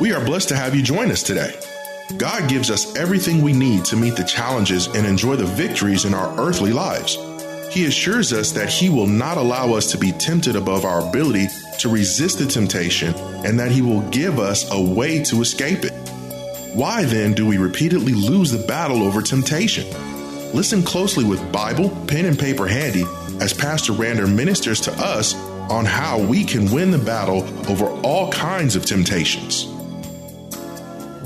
We 0.00 0.12
are 0.12 0.24
blessed 0.24 0.48
to 0.48 0.56
have 0.56 0.74
you 0.74 0.82
join 0.82 1.12
us 1.12 1.22
today. 1.22 1.54
God 2.16 2.48
gives 2.48 2.68
us 2.68 2.96
everything 2.96 3.40
we 3.40 3.52
need 3.52 3.84
to 3.86 3.96
meet 3.96 4.16
the 4.16 4.24
challenges 4.24 4.88
and 4.88 5.06
enjoy 5.06 5.36
the 5.36 5.44
victories 5.44 6.04
in 6.04 6.14
our 6.14 6.36
earthly 6.38 6.72
lives. 6.72 7.16
He 7.72 7.86
assures 7.86 8.32
us 8.32 8.50
that 8.52 8.68
He 8.68 8.88
will 8.88 9.06
not 9.06 9.36
allow 9.36 9.72
us 9.72 9.92
to 9.92 9.98
be 9.98 10.10
tempted 10.10 10.56
above 10.56 10.84
our 10.84 11.08
ability 11.08 11.46
to 11.78 11.88
resist 11.88 12.40
the 12.40 12.46
temptation 12.46 13.14
and 13.44 13.58
that 13.60 13.70
He 13.70 13.82
will 13.82 14.00
give 14.10 14.40
us 14.40 14.68
a 14.72 14.80
way 14.80 15.22
to 15.24 15.40
escape 15.40 15.84
it. 15.84 15.92
Why 16.74 17.04
then 17.04 17.32
do 17.32 17.46
we 17.46 17.56
repeatedly 17.56 18.14
lose 18.14 18.50
the 18.50 18.66
battle 18.66 19.04
over 19.04 19.22
temptation? 19.22 19.86
Listen 20.52 20.82
closely 20.82 21.24
with 21.24 21.52
Bible, 21.52 21.90
pen, 22.08 22.26
and 22.26 22.38
paper 22.38 22.66
handy 22.66 23.04
as 23.40 23.54
Pastor 23.54 23.92
Rander 23.92 24.32
ministers 24.32 24.80
to 24.82 24.92
us 24.94 25.34
on 25.70 25.84
how 25.84 26.18
we 26.18 26.42
can 26.42 26.70
win 26.72 26.90
the 26.90 26.98
battle 26.98 27.44
over 27.70 27.86
all 28.02 28.30
kinds 28.32 28.74
of 28.74 28.84
temptations. 28.84 29.73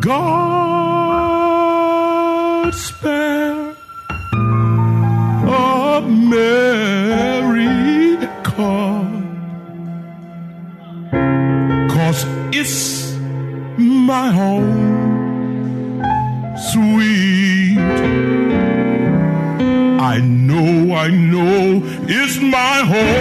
God, 0.00 1.54
spare. 2.74 3.30
Cause 12.10 12.24
it's 12.52 13.14
my 13.78 14.32
home 14.32 14.89
my 22.50 22.84
home. 22.84 23.19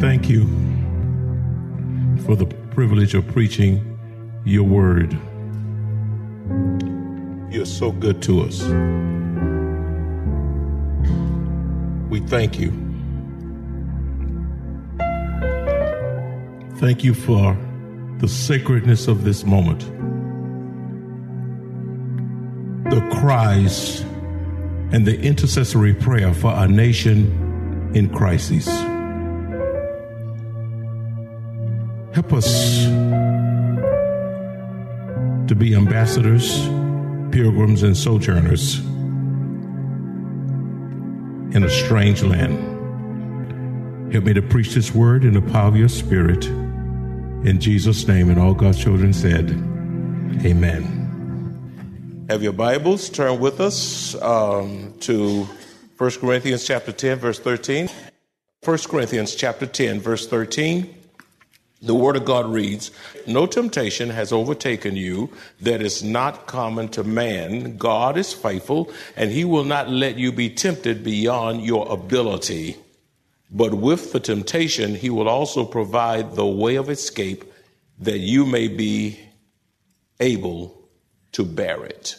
Thank 0.00 0.30
you 0.30 0.46
for 2.24 2.34
the 2.34 2.46
privilege 2.70 3.12
of 3.14 3.28
preaching 3.28 3.98
your 4.46 4.64
word. 4.64 5.12
You're 7.52 7.66
so 7.66 7.92
good 7.92 8.22
to 8.22 8.40
us. 8.40 8.62
We 12.08 12.20
thank 12.20 12.58
you. 12.58 12.70
Thank 16.78 17.04
you 17.04 17.12
for 17.12 17.54
the 18.20 18.28
sacredness 18.28 19.06
of 19.06 19.24
this 19.24 19.44
moment. 19.44 19.80
The 22.90 23.06
cries 23.20 24.00
and 24.92 25.06
the 25.06 25.20
intercessory 25.20 25.92
prayer 25.92 26.32
for 26.32 26.48
our 26.48 26.68
nation 26.68 27.92
in 27.94 28.08
crisis. 28.08 28.66
Help 32.12 32.32
us 32.32 32.84
to 35.46 35.54
be 35.56 35.76
ambassadors, 35.76 36.60
pilgrims, 37.30 37.84
and 37.84 37.96
sojourners 37.96 38.80
in 41.54 41.62
a 41.62 41.70
strange 41.70 42.24
land. 42.24 44.12
Help 44.12 44.24
me 44.24 44.32
to 44.32 44.42
preach 44.42 44.74
this 44.74 44.92
word 44.92 45.24
in 45.24 45.34
the 45.34 45.42
power 45.52 45.68
of 45.68 45.76
your 45.76 45.88
spirit. 45.88 46.46
In 46.46 47.60
Jesus' 47.60 48.08
name, 48.08 48.28
and 48.28 48.40
all 48.40 48.54
God's 48.54 48.82
children 48.82 49.12
said, 49.12 49.50
Amen. 50.44 52.26
Have 52.28 52.42
your 52.42 52.52
Bibles, 52.52 53.08
turn 53.08 53.38
with 53.38 53.60
us 53.60 54.20
um, 54.20 54.94
to 55.00 55.44
1 55.96 56.10
Corinthians 56.12 56.64
chapter 56.64 56.90
10, 56.90 57.18
verse 57.18 57.38
13. 57.38 57.88
1 58.64 58.78
Corinthians 58.88 59.36
chapter 59.36 59.66
10, 59.66 60.00
verse 60.00 60.26
13. 60.26 60.96
The 61.82 61.94
Word 61.94 62.16
of 62.16 62.26
God 62.26 62.52
reads, 62.52 62.90
No 63.26 63.46
temptation 63.46 64.10
has 64.10 64.32
overtaken 64.32 64.96
you 64.96 65.32
that 65.62 65.80
is 65.80 66.02
not 66.02 66.46
common 66.46 66.88
to 66.90 67.04
man. 67.04 67.78
God 67.78 68.18
is 68.18 68.34
faithful, 68.34 68.92
and 69.16 69.30
He 69.30 69.46
will 69.46 69.64
not 69.64 69.88
let 69.88 70.18
you 70.18 70.30
be 70.30 70.50
tempted 70.50 71.02
beyond 71.02 71.64
your 71.64 71.90
ability. 71.90 72.76
But 73.50 73.72
with 73.72 74.12
the 74.12 74.20
temptation, 74.20 74.94
He 74.94 75.08
will 75.08 75.28
also 75.28 75.64
provide 75.64 76.34
the 76.34 76.46
way 76.46 76.76
of 76.76 76.90
escape 76.90 77.50
that 78.00 78.18
you 78.18 78.44
may 78.44 78.68
be 78.68 79.18
able 80.20 80.86
to 81.32 81.44
bear 81.44 81.82
it. 81.84 82.16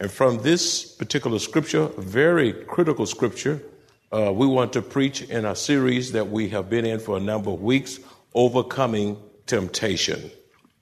And 0.00 0.10
from 0.10 0.38
this 0.38 0.84
particular 0.84 1.38
scripture, 1.38 1.88
very 1.98 2.52
critical 2.52 3.04
scripture, 3.04 3.62
uh, 4.10 4.32
we 4.32 4.46
want 4.46 4.72
to 4.72 4.82
preach 4.82 5.22
in 5.22 5.44
a 5.44 5.54
series 5.54 6.12
that 6.12 6.30
we 6.30 6.48
have 6.50 6.70
been 6.70 6.86
in 6.86 7.00
for 7.00 7.16
a 7.16 7.20
number 7.20 7.50
of 7.50 7.60
weeks 7.60 7.98
overcoming 8.34 9.16
temptation. 9.46 10.30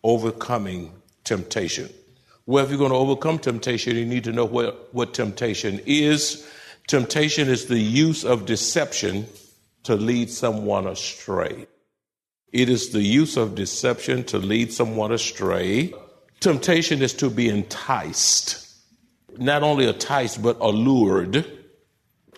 Overcoming 0.03 0.93
temptation. 1.25 1.89
Well, 2.47 2.65
if 2.65 2.71
you're 2.71 2.79
going 2.79 2.91
to 2.91 2.97
overcome 2.97 3.39
temptation, 3.39 3.97
you 3.97 4.05
need 4.05 4.25
to 4.25 4.33
know 4.33 4.45
what, 4.45 4.93
what 4.93 5.15
temptation 5.15 5.81
is. 5.87 6.49
Temptation 6.89 7.49
is 7.49 7.67
the 7.67 7.79
use 7.79 8.25
of 8.25 8.47
deception 8.47 9.27
to 9.85 9.95
lead 9.95 10.31
someone 10.31 10.87
astray. 10.87 11.67
It 12.53 12.69
is 12.69 12.91
the 12.91 13.03
use 13.03 13.37
of 13.37 13.55
deception 13.55 14.25
to 14.25 14.39
lead 14.39 14.73
someone 14.73 15.13
astray. 15.13 15.95
Temptation 16.41 17.01
is 17.01 17.15
to 17.15 17.31
be 17.31 17.49
enticed. 17.49 18.59
Not 19.39 19.63
only 19.63 19.89
enticed, 19.89 20.43
but 20.43 20.59
allured. 20.61 21.47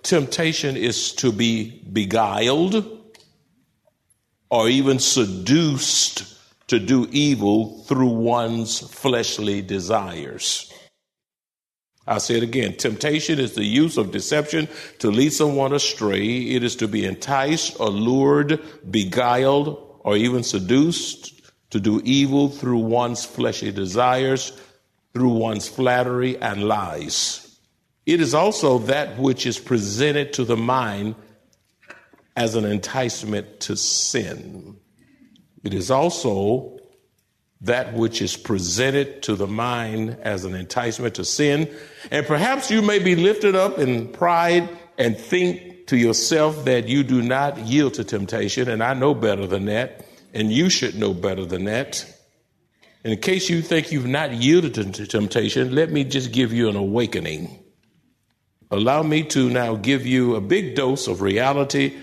Temptation 0.02 0.76
is 0.76 1.12
to 1.14 1.32
be 1.32 1.81
beguiled 1.93 3.03
or 4.54 4.68
even 4.68 5.00
seduced 5.00 6.38
to 6.68 6.78
do 6.78 7.08
evil 7.10 7.82
through 7.88 8.06
one's 8.06 8.78
fleshly 8.78 9.60
desires. 9.60 10.72
I 12.06 12.18
say 12.18 12.36
it 12.36 12.44
again. 12.44 12.76
Temptation 12.76 13.40
is 13.40 13.54
the 13.54 13.64
use 13.64 13.96
of 13.96 14.12
deception 14.12 14.68
to 15.00 15.10
lead 15.10 15.32
someone 15.32 15.72
astray. 15.72 16.24
It 16.54 16.62
is 16.62 16.76
to 16.76 16.86
be 16.86 17.04
enticed, 17.04 17.80
allured, 17.80 18.62
beguiled, 18.88 19.98
or 20.04 20.16
even 20.16 20.44
seduced 20.44 21.50
to 21.70 21.80
do 21.80 22.00
evil 22.04 22.48
through 22.48 22.78
one's 22.78 23.24
fleshly 23.24 23.72
desires, 23.72 24.52
through 25.14 25.30
one's 25.30 25.66
flattery 25.66 26.38
and 26.38 26.62
lies. 26.68 27.58
It 28.06 28.20
is 28.20 28.34
also 28.34 28.78
that 28.78 29.18
which 29.18 29.46
is 29.46 29.58
presented 29.58 30.32
to 30.34 30.44
the 30.44 30.56
mind 30.56 31.16
as 32.36 32.54
an 32.54 32.64
enticement 32.64 33.60
to 33.60 33.76
sin. 33.76 34.76
It 35.62 35.72
is 35.72 35.90
also 35.90 36.78
that 37.60 37.94
which 37.94 38.20
is 38.20 38.36
presented 38.36 39.22
to 39.22 39.36
the 39.36 39.46
mind 39.46 40.19
as 40.20 40.44
an 40.44 40.54
enticement 40.54 41.14
to 41.14 41.25
sin. 41.25 41.75
And 42.10 42.26
perhaps 42.26 42.70
you 42.70 42.82
may 42.82 42.98
be 42.98 43.16
lifted 43.16 43.56
up 43.56 43.78
in 43.78 44.08
pride 44.08 44.69
and 44.98 45.16
think 45.16 45.86
to 45.86 45.96
yourself 45.96 46.66
that 46.66 46.88
you 46.88 47.02
do 47.02 47.22
not 47.22 47.58
yield 47.58 47.94
to 47.94 48.04
temptation. 48.04 48.69
And 48.69 48.82
I 48.82 48.94
know 48.94 49.14
better 49.14 49.46
than 49.46 49.66
that. 49.66 50.06
And 50.34 50.52
you 50.52 50.69
should 50.69 50.96
know 50.96 51.14
better 51.14 51.46
than 51.46 51.64
that. 51.64 52.04
in 53.04 53.19
case 53.19 53.48
you 53.48 53.62
think 53.62 53.92
you've 53.92 54.06
not 54.06 54.32
yielded 54.32 54.94
to 54.94 55.06
temptation, 55.06 55.75
let 55.75 55.90
me 55.90 56.04
just 56.04 56.32
give 56.32 56.52
you 56.52 56.69
an 56.69 56.76
awakening. 56.76 57.62
Allow 58.70 59.02
me 59.02 59.22
to 59.25 59.48
now 59.50 59.76
give 59.76 60.06
you 60.06 60.37
a 60.37 60.40
big 60.40 60.75
dose 60.75 61.06
of 61.06 61.20
reality 61.20 61.94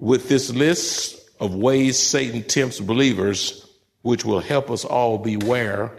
with 0.00 0.28
this 0.28 0.50
list 0.50 1.20
of 1.38 1.54
ways 1.54 1.98
Satan 1.98 2.42
tempts 2.42 2.80
believers 2.80 3.66
which 4.02 4.24
will 4.24 4.40
help 4.40 4.70
us 4.70 4.84
all 4.84 5.18
beware 5.18 5.92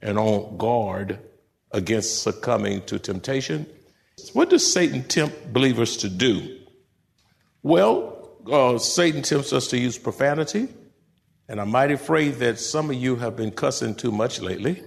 and 0.00 0.18
on 0.18 0.56
guard 0.56 1.18
against 1.72 2.22
succumbing 2.22 2.82
to 2.86 2.98
temptation. 2.98 3.66
What 4.32 4.48
does 4.48 4.70
Satan 4.70 5.04
tempt 5.04 5.52
believers 5.52 5.98
to 5.98 6.08
do? 6.08 6.58
Well, 7.62 8.38
uh, 8.50 8.78
Satan 8.78 9.22
tempts 9.22 9.52
us 9.52 9.68
to 9.68 9.78
use 9.78 9.98
profanity, 9.98 10.68
and 11.48 11.60
I'm 11.60 11.70
mighty 11.70 11.94
afraid 11.94 12.36
that 12.36 12.58
some 12.58 12.90
of 12.90 12.96
you 12.96 13.16
have 13.16 13.36
been 13.36 13.50
cussing 13.50 13.94
too 13.94 14.12
much 14.12 14.40
lately. 14.40 14.82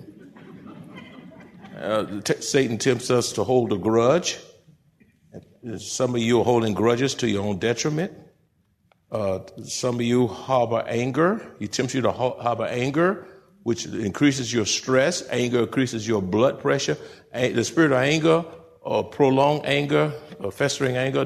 Uh, 1.80 2.22
t- 2.22 2.42
Satan 2.42 2.78
tempts 2.78 3.12
us 3.12 3.34
to 3.34 3.44
hold 3.44 3.72
a 3.74 3.78
grudge. 3.78 4.40
Some 5.78 6.16
of 6.16 6.22
you 6.22 6.40
are 6.40 6.46
holding 6.46 6.74
grudges 6.74 7.14
to 7.16 7.30
your 7.30 7.44
own 7.44 7.60
detriment. 7.60 8.14
Uh, 9.12 9.40
some 9.64 9.96
of 9.96 10.02
you 10.02 10.28
harbor 10.28 10.84
anger. 10.88 11.56
He 11.60 11.68
tempts 11.68 11.94
you 11.94 12.02
to 12.02 12.12
harbor 12.12 12.66
anger, 12.66 13.26
which 13.64 13.86
increases 13.86 14.52
your 14.52 14.66
stress. 14.66 15.28
Anger 15.30 15.62
increases 15.62 16.08
your 16.08 16.22
blood 16.22 16.60
pressure. 16.60 16.98
The 17.34 17.64
spirit 17.64 17.92
of 17.92 18.00
anger, 18.00 18.46
or 18.82 19.04
prolonged 19.04 19.66
anger, 19.66 20.14
or 20.40 20.52
festering 20.52 20.98
anger, 20.98 21.22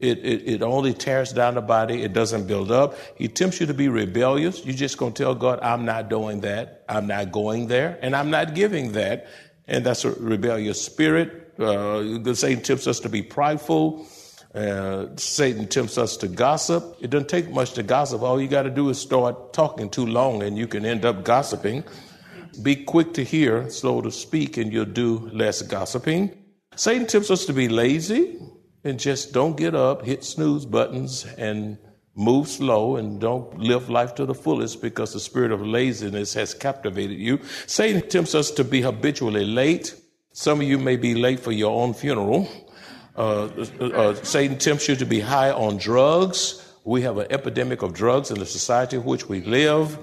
it, 0.00 0.18
it, 0.18 0.48
it 0.48 0.62
only 0.62 0.92
tears 0.92 1.32
down 1.32 1.54
the 1.54 1.62
body. 1.62 2.02
It 2.02 2.12
doesn't 2.12 2.46
build 2.46 2.70
up. 2.70 2.96
He 3.16 3.28
tempts 3.28 3.60
you 3.60 3.66
to 3.66 3.74
be 3.74 3.88
rebellious. 3.88 4.64
You're 4.64 4.74
just 4.74 4.98
going 4.98 5.12
to 5.12 5.22
tell 5.22 5.34
God, 5.34 5.60
I'm 5.62 5.84
not 5.84 6.10
doing 6.10 6.40
that. 6.40 6.84
I'm 6.88 7.06
not 7.06 7.32
going 7.32 7.68
there. 7.68 7.98
And 8.02 8.14
I'm 8.14 8.30
not 8.30 8.54
giving 8.54 8.92
that. 8.92 9.28
And 9.66 9.86
that's 9.86 10.04
a 10.04 10.10
rebellious 10.12 10.84
spirit. 10.84 11.54
Uh, 11.58 12.34
Satan 12.34 12.62
tempts 12.62 12.86
us 12.86 13.00
to 13.00 13.08
be 13.08 13.22
prideful. 13.22 14.06
Uh, 14.54 15.08
Satan 15.16 15.66
tempts 15.66 15.98
us 15.98 16.16
to 16.18 16.28
gossip. 16.28 16.96
It 17.00 17.10
doesn't 17.10 17.28
take 17.28 17.50
much 17.50 17.72
to 17.72 17.82
gossip. 17.82 18.22
All 18.22 18.40
you 18.40 18.46
got 18.46 18.62
to 18.62 18.70
do 18.70 18.88
is 18.88 19.00
start 19.00 19.52
talking 19.52 19.90
too 19.90 20.06
long 20.06 20.42
and 20.44 20.56
you 20.56 20.68
can 20.68 20.86
end 20.86 21.04
up 21.04 21.24
gossiping. 21.24 21.82
Be 22.62 22.76
quick 22.76 23.14
to 23.14 23.24
hear, 23.24 23.68
slow 23.68 24.00
to 24.00 24.12
speak, 24.12 24.56
and 24.56 24.72
you'll 24.72 24.84
do 24.84 25.28
less 25.32 25.60
gossiping. 25.62 26.30
Satan 26.76 27.06
tempts 27.06 27.30
us 27.30 27.46
to 27.46 27.52
be 27.52 27.68
lazy 27.68 28.38
and 28.84 29.00
just 29.00 29.32
don't 29.32 29.56
get 29.56 29.74
up, 29.74 30.04
hit 30.04 30.22
snooze 30.22 30.64
buttons, 30.64 31.24
and 31.36 31.78
move 32.14 32.48
slow 32.48 32.96
and 32.96 33.20
don't 33.20 33.58
live 33.58 33.90
life 33.90 34.14
to 34.14 34.24
the 34.24 34.34
fullest 34.34 34.80
because 34.80 35.12
the 35.12 35.20
spirit 35.20 35.50
of 35.50 35.66
laziness 35.66 36.34
has 36.34 36.54
captivated 36.54 37.18
you. 37.18 37.40
Satan 37.66 38.08
tempts 38.08 38.36
us 38.36 38.52
to 38.52 38.62
be 38.62 38.82
habitually 38.82 39.44
late. 39.44 39.96
Some 40.32 40.60
of 40.60 40.68
you 40.68 40.78
may 40.78 40.96
be 40.96 41.14
late 41.14 41.40
for 41.40 41.50
your 41.50 41.80
own 41.80 41.92
funeral. 41.94 42.48
Uh, 43.16 43.48
uh, 43.80 44.14
Satan 44.14 44.58
tempts 44.58 44.88
you 44.88 44.96
to 44.96 45.06
be 45.06 45.20
high 45.20 45.50
on 45.50 45.76
drugs. 45.76 46.60
We 46.84 47.02
have 47.02 47.18
an 47.18 47.28
epidemic 47.30 47.82
of 47.82 47.94
drugs 47.94 48.30
in 48.30 48.38
the 48.38 48.46
society 48.46 48.96
in 48.96 49.04
which 49.04 49.28
we 49.28 49.40
live. 49.42 49.98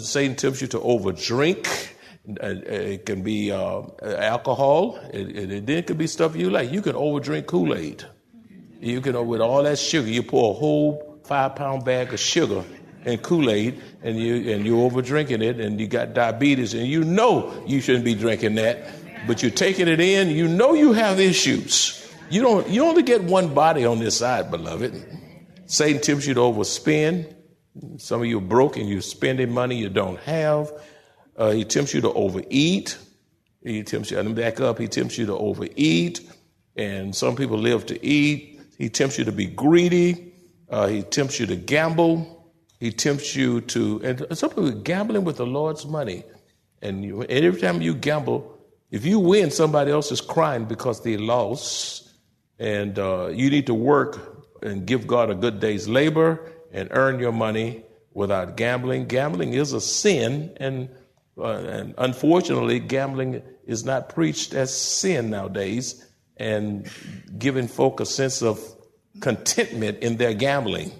Satan 0.00 0.36
tempts 0.36 0.60
you 0.60 0.66
to 0.68 0.78
overdrink. 0.78 1.92
Uh, 2.28 2.48
it 2.66 3.06
can 3.06 3.22
be 3.22 3.50
uh, 3.50 3.82
alcohol. 4.02 4.98
It, 5.12 5.50
it, 5.50 5.70
it, 5.70 5.86
could 5.86 5.96
be 5.96 6.06
stuff 6.06 6.36
you 6.36 6.50
like. 6.50 6.70
You 6.70 6.82
can 6.82 6.94
overdrink 6.94 7.46
Kool 7.46 7.74
Aid. 7.74 8.04
You 8.80 9.00
can, 9.00 9.26
with 9.26 9.40
all 9.40 9.62
that 9.62 9.78
sugar, 9.78 10.08
you 10.08 10.22
pour 10.22 10.54
a 10.54 10.58
whole 10.58 11.20
five 11.24 11.54
pound 11.54 11.84
bag 11.84 12.12
of 12.12 12.20
sugar 12.20 12.64
in 13.04 13.18
Kool 13.18 13.50
Aid, 13.50 13.80
and 14.02 14.18
you 14.18 14.52
and 14.52 14.66
you're 14.66 14.90
overdrinking 14.90 15.42
it, 15.42 15.60
and 15.60 15.80
you 15.80 15.86
got 15.86 16.12
diabetes, 16.12 16.74
and 16.74 16.86
you 16.86 17.04
know 17.04 17.62
you 17.66 17.80
shouldn't 17.80 18.04
be 18.04 18.14
drinking 18.14 18.56
that, 18.56 18.86
but 19.26 19.42
you're 19.42 19.50
taking 19.50 19.88
it 19.88 20.00
in. 20.00 20.30
You 20.30 20.48
know 20.48 20.74
you 20.74 20.92
have 20.92 21.20
issues. 21.20 21.96
You 22.30 22.42
don't 22.42 22.68
you 22.68 22.84
only 22.84 23.02
get 23.02 23.24
one 23.24 23.52
body 23.54 23.84
on 23.84 23.98
this 23.98 24.16
side, 24.16 24.50
beloved. 24.50 24.94
Satan 25.66 26.00
tempts 26.00 26.26
you 26.26 26.34
to 26.34 26.40
overspend. 26.40 27.34
Some 27.98 28.20
of 28.20 28.26
you 28.26 28.38
are 28.38 28.42
broke 28.42 28.76
and 28.76 28.88
you're 28.88 29.00
spending 29.00 29.52
money 29.52 29.76
you 29.76 29.88
don't 29.88 30.18
have. 30.20 30.70
Uh, 31.36 31.50
he 31.50 31.64
tempts 31.64 31.92
you 31.92 32.00
to 32.02 32.12
overeat. 32.12 32.98
He 33.62 33.82
tempts 33.82 34.10
you, 34.10 34.16
let 34.16 34.26
me 34.26 34.32
back 34.32 34.60
up. 34.60 34.78
He 34.78 34.88
tempts 34.88 35.18
you 35.18 35.26
to 35.26 35.36
overeat. 35.36 36.20
And 36.76 37.14
some 37.14 37.36
people 37.36 37.58
live 37.58 37.86
to 37.86 38.04
eat. 38.04 38.60
He 38.78 38.88
tempts 38.88 39.18
you 39.18 39.24
to 39.24 39.32
be 39.32 39.46
greedy. 39.46 40.32
Uh, 40.68 40.86
he 40.86 41.02
tempts 41.02 41.40
you 41.40 41.46
to 41.46 41.56
gamble. 41.56 42.52
He 42.78 42.90
tempts 42.90 43.36
you 43.36 43.60
to, 43.62 44.00
and 44.02 44.38
some 44.38 44.50
people 44.50 44.68
are 44.68 44.72
gambling 44.72 45.24
with 45.24 45.36
the 45.36 45.46
Lord's 45.46 45.84
money. 45.84 46.24
And, 46.80 47.04
you, 47.04 47.22
and 47.22 47.44
every 47.44 47.60
time 47.60 47.82
you 47.82 47.94
gamble, 47.94 48.58
if 48.90 49.04
you 49.04 49.18
win, 49.18 49.50
somebody 49.50 49.90
else 49.90 50.10
is 50.10 50.20
crying 50.20 50.64
because 50.64 51.02
they 51.02 51.16
lost. 51.16 52.09
And 52.60 52.98
uh, 52.98 53.28
you 53.28 53.48
need 53.50 53.66
to 53.66 53.74
work 53.74 54.38
and 54.62 54.86
give 54.86 55.06
God 55.06 55.30
a 55.30 55.34
good 55.34 55.58
day's 55.58 55.88
labor 55.88 56.52
and 56.70 56.88
earn 56.92 57.18
your 57.18 57.32
money 57.32 57.84
without 58.12 58.56
gambling. 58.56 59.06
Gambling 59.06 59.54
is 59.54 59.72
a 59.72 59.80
sin, 59.80 60.52
and, 60.58 60.90
uh, 61.38 61.46
and 61.46 61.94
unfortunately, 61.96 62.78
gambling 62.78 63.42
is 63.66 63.84
not 63.84 64.10
preached 64.10 64.52
as 64.52 64.76
sin 64.76 65.30
nowadays 65.30 66.06
and 66.36 66.86
giving 67.38 67.66
folk 67.66 68.00
a 68.00 68.06
sense 68.06 68.42
of 68.42 68.60
contentment 69.20 69.98
in 70.00 70.18
their 70.18 70.34
gambling. 70.34 70.92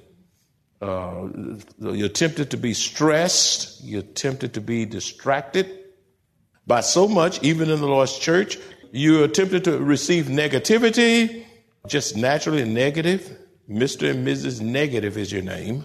Uh, 0.81 1.29
you're 1.79 2.09
tempted 2.09 2.53
to 2.53 2.57
be 2.57 2.73
stressed, 2.73 3.85
you're 3.85 4.01
tempted 4.01 4.55
to 4.55 4.63
be 4.63 4.87
distracted 4.87 5.71
by 6.67 6.81
so 6.81 7.07
much, 7.07 7.43
even 7.43 7.69
in 7.69 7.81
the 7.81 7.87
Lord's 7.87 8.19
church. 8.19 8.57
You're 8.93 9.29
tempted 9.29 9.65
to 9.65 9.79
receive 9.79 10.27
negativity, 10.27 11.45
just 11.87 12.17
naturally 12.17 12.65
negative. 12.65 13.39
Mr. 13.69 14.11
and 14.11 14.27
Mrs. 14.27 14.61
Negative 14.61 15.17
is 15.17 15.31
your 15.33 15.43
name. 15.43 15.85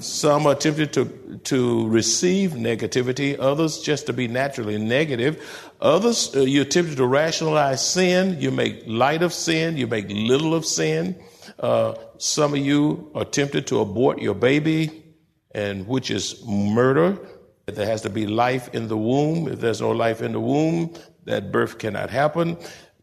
Some 0.00 0.46
are 0.46 0.54
tempted 0.54 0.92
to, 0.94 1.40
to 1.44 1.88
receive 1.88 2.50
negativity, 2.50 3.38
others 3.38 3.80
just 3.80 4.06
to 4.06 4.12
be 4.12 4.28
naturally 4.28 4.76
negative. 4.76 5.70
Others, 5.80 6.36
uh, 6.36 6.40
you're 6.40 6.66
tempted 6.66 6.98
to 6.98 7.06
rationalize 7.06 7.86
sin. 7.86 8.38
You 8.40 8.50
make 8.50 8.82
light 8.86 9.22
of 9.22 9.32
sin, 9.32 9.76
you 9.78 9.86
make 9.86 10.06
little 10.10 10.54
of 10.54 10.66
sin. 10.66 11.18
Uh, 11.58 11.94
some 12.18 12.52
of 12.52 12.58
you 12.58 13.10
are 13.14 13.24
tempted 13.24 13.66
to 13.68 13.80
abort 13.80 14.20
your 14.20 14.34
baby, 14.34 15.02
and 15.54 15.86
which 15.86 16.10
is 16.10 16.44
murder. 16.46 17.18
There 17.64 17.86
has 17.86 18.02
to 18.02 18.10
be 18.10 18.26
life 18.26 18.68
in 18.74 18.88
the 18.88 18.96
womb. 18.96 19.48
If 19.48 19.60
there's 19.60 19.80
no 19.80 19.92
life 19.92 20.20
in 20.20 20.32
the 20.32 20.40
womb, 20.40 20.92
that 21.24 21.50
birth 21.50 21.78
cannot 21.78 22.10
happen. 22.10 22.58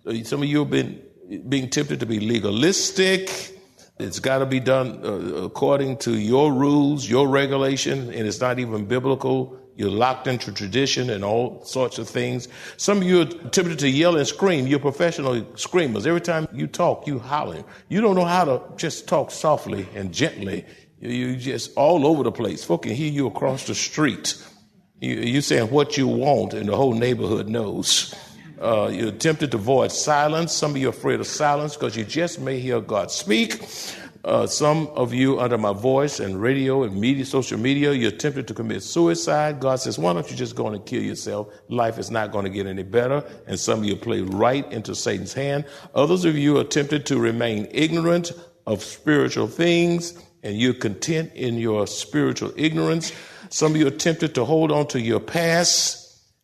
Uh, 0.06 0.24
some 0.24 0.44
of 0.44 0.48
you 0.48 0.60
have 0.60 0.70
been 0.70 1.02
being 1.38 1.70
tempted 1.70 2.00
to 2.00 2.06
be 2.06 2.20
legalistic. 2.20 3.52
It's 4.00 4.20
got 4.20 4.40
to 4.40 4.46
be 4.46 4.60
done 4.60 5.02
uh, 5.04 5.44
according 5.44 5.98
to 5.98 6.18
your 6.18 6.52
rules, 6.52 7.08
your 7.08 7.28
regulation, 7.28 8.12
and 8.12 8.28
it's 8.28 8.42
not 8.42 8.60
even 8.60 8.86
biblical. 8.86 9.60
You're 9.76 9.92
locked 9.92 10.28
into 10.28 10.52
tradition 10.52 11.10
and 11.10 11.24
all 11.24 11.64
sorts 11.66 11.98
of 11.98 12.08
things. 12.08 12.48
Some 12.78 12.98
of 13.00 13.04
you 13.04 13.22
are 13.22 13.26
tempted 13.26 13.80
to 13.80 13.90
yell 13.90 14.18
and 14.18 14.28
scream. 14.28 14.68
You're 14.68 14.80
professional 14.80 15.46
screamers. 15.56 16.06
Every 16.06 16.22
time 16.22 16.48
you 16.54 16.68
talk, 16.68 17.08
you 17.08 17.18
holler. 17.20 17.64
You 17.90 18.02
don't 18.02 18.16
know 18.16 18.26
how 18.26 18.46
to 18.46 18.62
just 18.78 19.08
talk 19.08 19.32
softly 19.32 19.88
and 19.96 20.14
gently. 20.14 20.66
You're 21.00 21.36
just 21.36 21.76
all 21.76 22.06
over 22.06 22.24
the 22.24 22.32
place. 22.32 22.64
Folk 22.64 22.84
can 22.84 22.94
hear 22.94 23.12
you 23.12 23.28
across 23.28 23.66
the 23.66 23.76
street. 23.76 24.42
You're 25.02 25.42
saying 25.42 25.70
what 25.70 25.98
you 25.98 26.08
want, 26.08 26.54
and 26.54 26.70
the 26.70 26.76
whole 26.78 26.94
neighborhood 26.94 27.50
knows. 27.50 28.16
Uh, 28.64 28.88
you're 28.88 29.12
tempted 29.12 29.52
to 29.52 29.58
avoid 29.58 29.92
silence. 29.92 30.54
Some 30.54 30.72
of 30.72 30.78
you 30.78 30.88
are 30.88 30.92
afraid 30.92 31.20
of 31.20 31.28
silence 31.28 31.76
because 31.76 31.98
you 31.98 32.06
just 32.06 32.40
may 32.40 32.60
hear 32.62 32.80
God 32.80 33.12
speak. 33.12 33.62
Uh, 34.24 34.48
some 34.48 34.88
of 34.96 35.14
you 35.14 35.38
under 35.42 35.58
my 35.58 35.74
voice 35.74 36.22
and 36.22 36.42
radio 36.42 36.84
and 36.84 36.96
media, 36.96 37.26
social 37.26 37.60
media, 37.60 37.92
you're 37.92 38.10
tempted 38.10 38.48
to 38.48 38.54
commit 38.54 38.82
suicide. 38.82 39.60
God 39.60 39.82
says, 39.82 40.00
why 40.00 40.14
don't 40.14 40.32
you 40.32 40.38
just 40.38 40.56
go 40.56 40.68
and 40.68 40.86
kill 40.86 41.04
yourself? 41.04 41.54
Life 41.68 42.00
is 42.00 42.10
not 42.10 42.32
going 42.32 42.46
to 42.46 42.50
get 42.50 42.66
any 42.66 42.84
better. 42.84 43.22
And 43.48 43.60
some 43.60 43.80
of 43.80 43.86
you 43.86 43.98
play 43.98 44.22
right 44.22 44.72
into 44.72 44.96
Satan's 44.96 45.34
hand. 45.34 45.66
Others 45.94 46.24
of 46.24 46.38
you 46.38 46.58
are 46.58 46.64
tempted 46.64 47.06
to 47.08 47.20
remain 47.20 47.68
ignorant 47.70 48.32
of 48.66 48.82
spiritual 48.82 49.48
things 49.48 50.18
and 50.42 50.58
you're 50.58 50.74
content 50.74 51.34
in 51.36 51.58
your 51.58 51.86
spiritual 51.86 52.54
ignorance. 52.56 53.12
Some 53.50 53.74
of 53.74 53.78
you 53.78 53.88
are 53.88 53.92
tempted 53.92 54.36
to 54.36 54.46
hold 54.46 54.72
on 54.72 54.88
to 54.88 55.02
your 55.02 55.20
past 55.20 56.03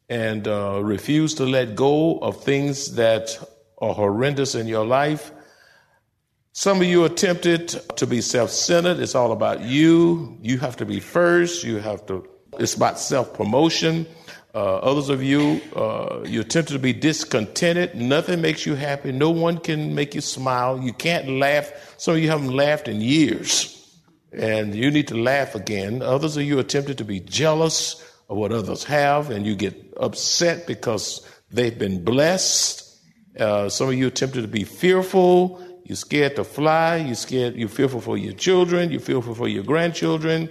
and 0.10 0.48
uh, 0.48 0.82
refuse 0.84 1.36
to 1.36 1.46
let 1.46 1.75
go 1.75 2.18
of 2.18 2.44
things 2.44 2.96
that 2.96 3.38
are 3.78 3.94
horrendous 3.94 4.56
in 4.56 4.68
your 4.68 4.86
life. 4.86 5.32
Some 6.51 6.82
of 6.82 6.88
you 6.88 7.06
are 7.06 7.10
tempted 7.10 7.70
to 7.96 8.08
be 8.08 8.22
self 8.22 8.50
centered. 8.50 9.00
It's 9.00 9.16
all 9.16 9.32
about 9.32 9.62
you. 9.62 10.38
You 10.42 10.58
have 10.58 10.75
to 10.78 10.86
be 10.86 11.00
first. 11.00 11.63
You 11.63 11.78
have 11.78 12.06
to, 12.08 12.28
it's 12.58 12.74
about 12.74 13.00
self 13.00 13.34
promotion. 13.34 14.08
Uh, 14.54 14.78
others 14.78 15.10
of 15.10 15.22
you, 15.22 15.62
uh, 15.75 16.24
you're 16.25 16.44
tempted 16.44 16.74
to 16.74 16.80
be 16.80 16.92
discontented. 16.92 17.94
Nothing 17.94 18.42
makes 18.42 18.66
you 18.66 18.74
happy. 18.74 19.12
No 19.12 19.30
one 19.30 19.60
can 19.60 19.94
make 19.94 20.16
you 20.16 20.22
smile. 20.22 20.82
You 20.82 20.92
can't 20.92 21.30
laugh. 21.30 21.72
Some 21.98 22.16
of 22.16 22.20
you 22.20 22.30
haven't 22.30 22.51
laughed 22.51 22.88
in 22.88 23.00
years, 23.00 24.01
and 24.34 24.74
you 24.74 24.89
need 24.89 25.08
to 25.10 25.16
laugh 25.22 25.54
again. 25.54 26.01
Others 26.01 26.36
of 26.38 26.44
you 26.44 26.58
are 26.58 26.63
tempted 26.63 26.98
to 26.98 27.06
be 27.06 27.20
jealous 27.20 28.04
of 28.28 28.38
what 28.38 28.51
others 28.51 28.84
have, 28.86 29.30
and 29.30 29.46
you 29.46 29.56
get 29.56 29.88
upset 30.00 30.65
because 30.65 31.27
they've 31.51 31.77
been 31.77 32.03
blessed. 32.03 32.86
Uh, 33.39 33.70
some 33.70 33.89
of 33.89 33.94
you 33.94 34.08
are 34.08 34.12
tempted 34.12 34.41
to 34.41 34.48
be 34.48 34.63
fearful. 34.63 35.63
You're 35.84 35.96
scared 35.96 36.36
to 36.38 36.44
fly. 36.44 36.98
You're 36.98 37.15
scared. 37.15 37.56
You're 37.56 37.70
fearful 37.70 38.01
for 38.01 38.18
your 38.18 38.34
children. 38.34 38.91
You're 38.91 39.00
fearful 39.00 39.36
for 39.36 39.48
your 39.48 39.63
grandchildren. 39.63 40.50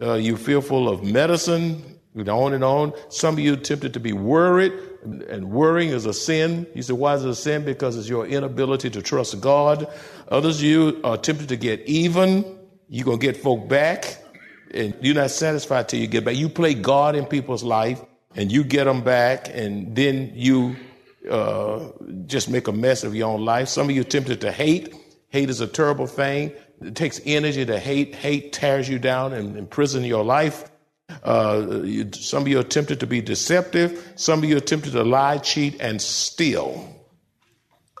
Uh, 0.00 0.14
you're 0.14 0.36
fearful 0.36 0.88
of 0.88 1.02
medicine. 1.02 1.88
On 2.14 2.52
and 2.52 2.62
on. 2.62 2.92
Some 3.08 3.36
of 3.36 3.38
you 3.38 3.54
are 3.54 3.56
tempted 3.56 3.94
to 3.94 4.00
be 4.00 4.12
worried, 4.12 4.74
and 5.02 5.50
worrying 5.50 5.88
is 5.88 6.04
a 6.04 6.12
sin. 6.12 6.66
You 6.74 6.82
say, 6.82 6.92
why 6.92 7.14
is 7.14 7.24
it 7.24 7.30
a 7.30 7.34
sin? 7.34 7.64
Because 7.64 7.96
it's 7.96 8.06
your 8.06 8.26
inability 8.26 8.90
to 8.90 9.00
trust 9.00 9.40
God. 9.40 9.86
Others 10.28 10.58
of 10.58 10.64
you 10.64 11.00
are 11.04 11.16
tempted 11.16 11.48
to 11.48 11.56
get 11.56 11.80
even. 11.86 12.58
You're 12.90 13.12
to 13.12 13.16
get 13.16 13.38
folk 13.38 13.66
back, 13.66 14.18
and 14.74 14.94
you're 15.00 15.14
not 15.14 15.30
satisfied 15.30 15.88
till 15.88 16.00
you 16.00 16.06
get 16.06 16.26
back. 16.26 16.36
You 16.36 16.50
play 16.50 16.74
God 16.74 17.16
in 17.16 17.24
people's 17.24 17.64
life, 17.64 18.02
and 18.34 18.50
you 18.50 18.64
get 18.64 18.84
them 18.84 19.02
back, 19.02 19.48
and 19.52 19.94
then 19.94 20.32
you 20.34 20.76
uh, 21.30 21.90
just 22.26 22.48
make 22.48 22.68
a 22.68 22.72
mess 22.72 23.04
of 23.04 23.14
your 23.14 23.28
own 23.28 23.44
life. 23.44 23.68
Some 23.68 23.88
of 23.88 23.94
you 23.94 24.04
tempted 24.04 24.40
to 24.40 24.52
hate. 24.52 24.94
Hate 25.28 25.50
is 25.50 25.60
a 25.60 25.66
terrible 25.66 26.06
thing. 26.06 26.52
It 26.80 26.96
takes 26.96 27.20
energy 27.24 27.64
to 27.64 27.78
hate. 27.78 28.14
Hate 28.14 28.52
tears 28.52 28.88
you 28.88 28.98
down 28.98 29.32
and 29.32 29.56
imprison 29.56 30.04
your 30.04 30.24
life. 30.24 30.64
Uh, 31.22 31.82
you, 31.84 32.10
some 32.12 32.42
of 32.42 32.48
you 32.48 32.58
are 32.58 32.64
tempted 32.64 33.00
to 33.00 33.06
be 33.06 33.20
deceptive. 33.20 34.12
Some 34.16 34.42
of 34.42 34.48
you 34.48 34.56
are 34.56 34.60
tempted 34.60 34.92
to 34.92 35.04
lie, 35.04 35.38
cheat, 35.38 35.80
and 35.80 36.00
steal. 36.00 36.88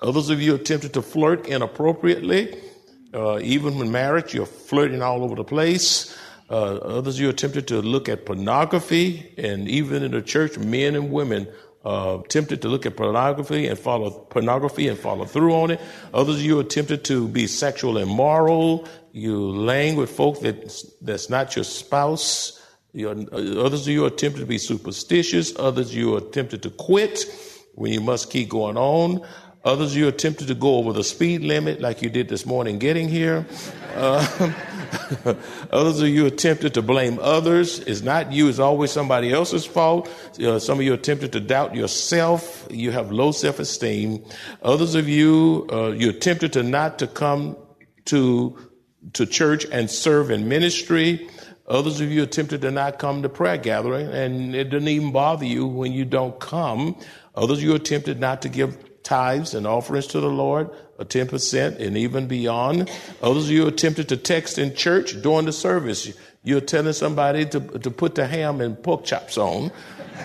Others 0.02 0.30
of 0.30 0.42
you 0.42 0.56
are 0.56 0.58
tempted 0.58 0.94
to 0.94 1.02
flirt 1.02 1.46
inappropriately. 1.46 2.58
Uh, 3.14 3.38
even 3.40 3.78
when 3.78 3.92
married, 3.92 4.32
you're 4.32 4.46
flirting 4.46 5.02
all 5.02 5.22
over 5.22 5.34
the 5.34 5.44
place. 5.44 6.16
Uh, 6.52 6.76
others 6.98 7.18
you 7.18 7.30
attempted 7.30 7.66
to 7.66 7.80
look 7.80 8.10
at 8.10 8.26
pornography, 8.26 9.32
and 9.38 9.66
even 9.68 10.02
in 10.02 10.10
the 10.10 10.20
church, 10.20 10.58
men 10.58 10.94
and 10.94 11.10
women 11.10 11.48
uh, 11.82 12.18
tempted 12.28 12.60
to 12.60 12.68
look 12.68 12.84
at 12.84 12.94
pornography 12.94 13.66
and 13.66 13.78
follow 13.78 14.10
pornography 14.10 14.86
and 14.86 14.98
follow 14.98 15.24
through 15.24 15.54
on 15.54 15.70
it. 15.70 15.80
Others 16.12 16.44
you 16.44 16.60
attempted 16.60 17.04
to 17.04 17.26
be 17.26 17.46
sexual 17.46 17.96
immoral. 17.96 18.86
You 19.12 19.48
laying 19.50 19.96
with 19.96 20.10
folk 20.10 20.40
that 20.40 20.70
that's 21.00 21.30
not 21.30 21.56
your 21.56 21.64
spouse. 21.64 22.60
You're, 22.92 23.12
others 23.12 23.82
of 23.82 23.88
you 23.88 24.04
attempted 24.04 24.40
to 24.40 24.46
be 24.46 24.58
superstitious. 24.58 25.58
Others 25.58 25.94
you 25.94 26.16
attempted 26.16 26.62
to 26.64 26.70
quit 26.70 27.24
when 27.74 27.92
you 27.92 28.02
must 28.02 28.30
keep 28.30 28.50
going 28.50 28.76
on. 28.76 29.26
Others 29.64 29.92
of 29.92 29.96
you 29.96 30.08
attempted 30.08 30.48
to 30.48 30.56
go 30.56 30.76
over 30.76 30.92
the 30.92 31.04
speed 31.04 31.42
limit 31.42 31.80
like 31.80 32.02
you 32.02 32.10
did 32.10 32.28
this 32.28 32.44
morning 32.44 32.80
getting 32.80 33.08
here. 33.08 33.46
Uh, 33.94 34.52
others 35.70 36.00
of 36.00 36.08
you 36.08 36.26
attempted 36.26 36.74
to 36.74 36.82
blame 36.82 37.20
others. 37.22 37.78
It's 37.78 38.02
not 38.02 38.32
you, 38.32 38.48
it's 38.48 38.58
always 38.58 38.90
somebody 38.90 39.32
else's 39.32 39.64
fault. 39.64 40.10
Uh, 40.42 40.58
some 40.58 40.80
of 40.80 40.84
you 40.84 40.92
attempted 40.94 41.32
to 41.32 41.40
doubt 41.40 41.76
yourself. 41.76 42.66
You 42.70 42.90
have 42.90 43.12
low 43.12 43.30
self 43.30 43.60
esteem. 43.60 44.24
Others 44.62 44.96
of 44.96 45.08
you, 45.08 45.68
uh, 45.72 45.90
you 45.90 46.10
attempted 46.10 46.54
to 46.54 46.64
not 46.64 46.98
to 46.98 47.06
come 47.06 47.56
to, 48.06 48.58
to 49.12 49.26
church 49.26 49.64
and 49.70 49.88
serve 49.88 50.32
in 50.32 50.48
ministry. 50.48 51.28
Others 51.68 52.00
of 52.00 52.10
you 52.10 52.24
attempted 52.24 52.62
to 52.62 52.72
not 52.72 52.98
come 52.98 53.22
to 53.22 53.28
prayer 53.28 53.58
gathering, 53.58 54.08
and 54.08 54.56
it 54.56 54.64
didn't 54.64 54.88
even 54.88 55.12
bother 55.12 55.44
you 55.44 55.68
when 55.68 55.92
you 55.92 56.04
don't 56.04 56.40
come. 56.40 56.98
Others 57.36 57.58
of 57.58 57.64
you 57.64 57.74
attempted 57.76 58.18
not 58.18 58.42
to 58.42 58.48
give 58.48 58.76
tithes 59.02 59.54
and 59.54 59.66
offerings 59.66 60.06
to 60.08 60.20
the 60.20 60.30
Lord, 60.30 60.70
a 60.98 61.04
10% 61.04 61.78
and 61.78 61.96
even 61.96 62.26
beyond. 62.26 62.90
Others 63.22 63.44
of 63.44 63.50
you 63.50 63.66
attempted 63.66 64.08
to 64.10 64.16
text 64.16 64.58
in 64.58 64.74
church 64.74 65.20
during 65.22 65.46
the 65.46 65.52
service. 65.52 66.12
You're 66.44 66.60
telling 66.60 66.92
somebody 66.92 67.46
to, 67.46 67.60
to 67.60 67.90
put 67.90 68.14
the 68.14 68.26
ham 68.26 68.60
and 68.60 68.80
pork 68.82 69.04
chops 69.04 69.38
on 69.38 69.70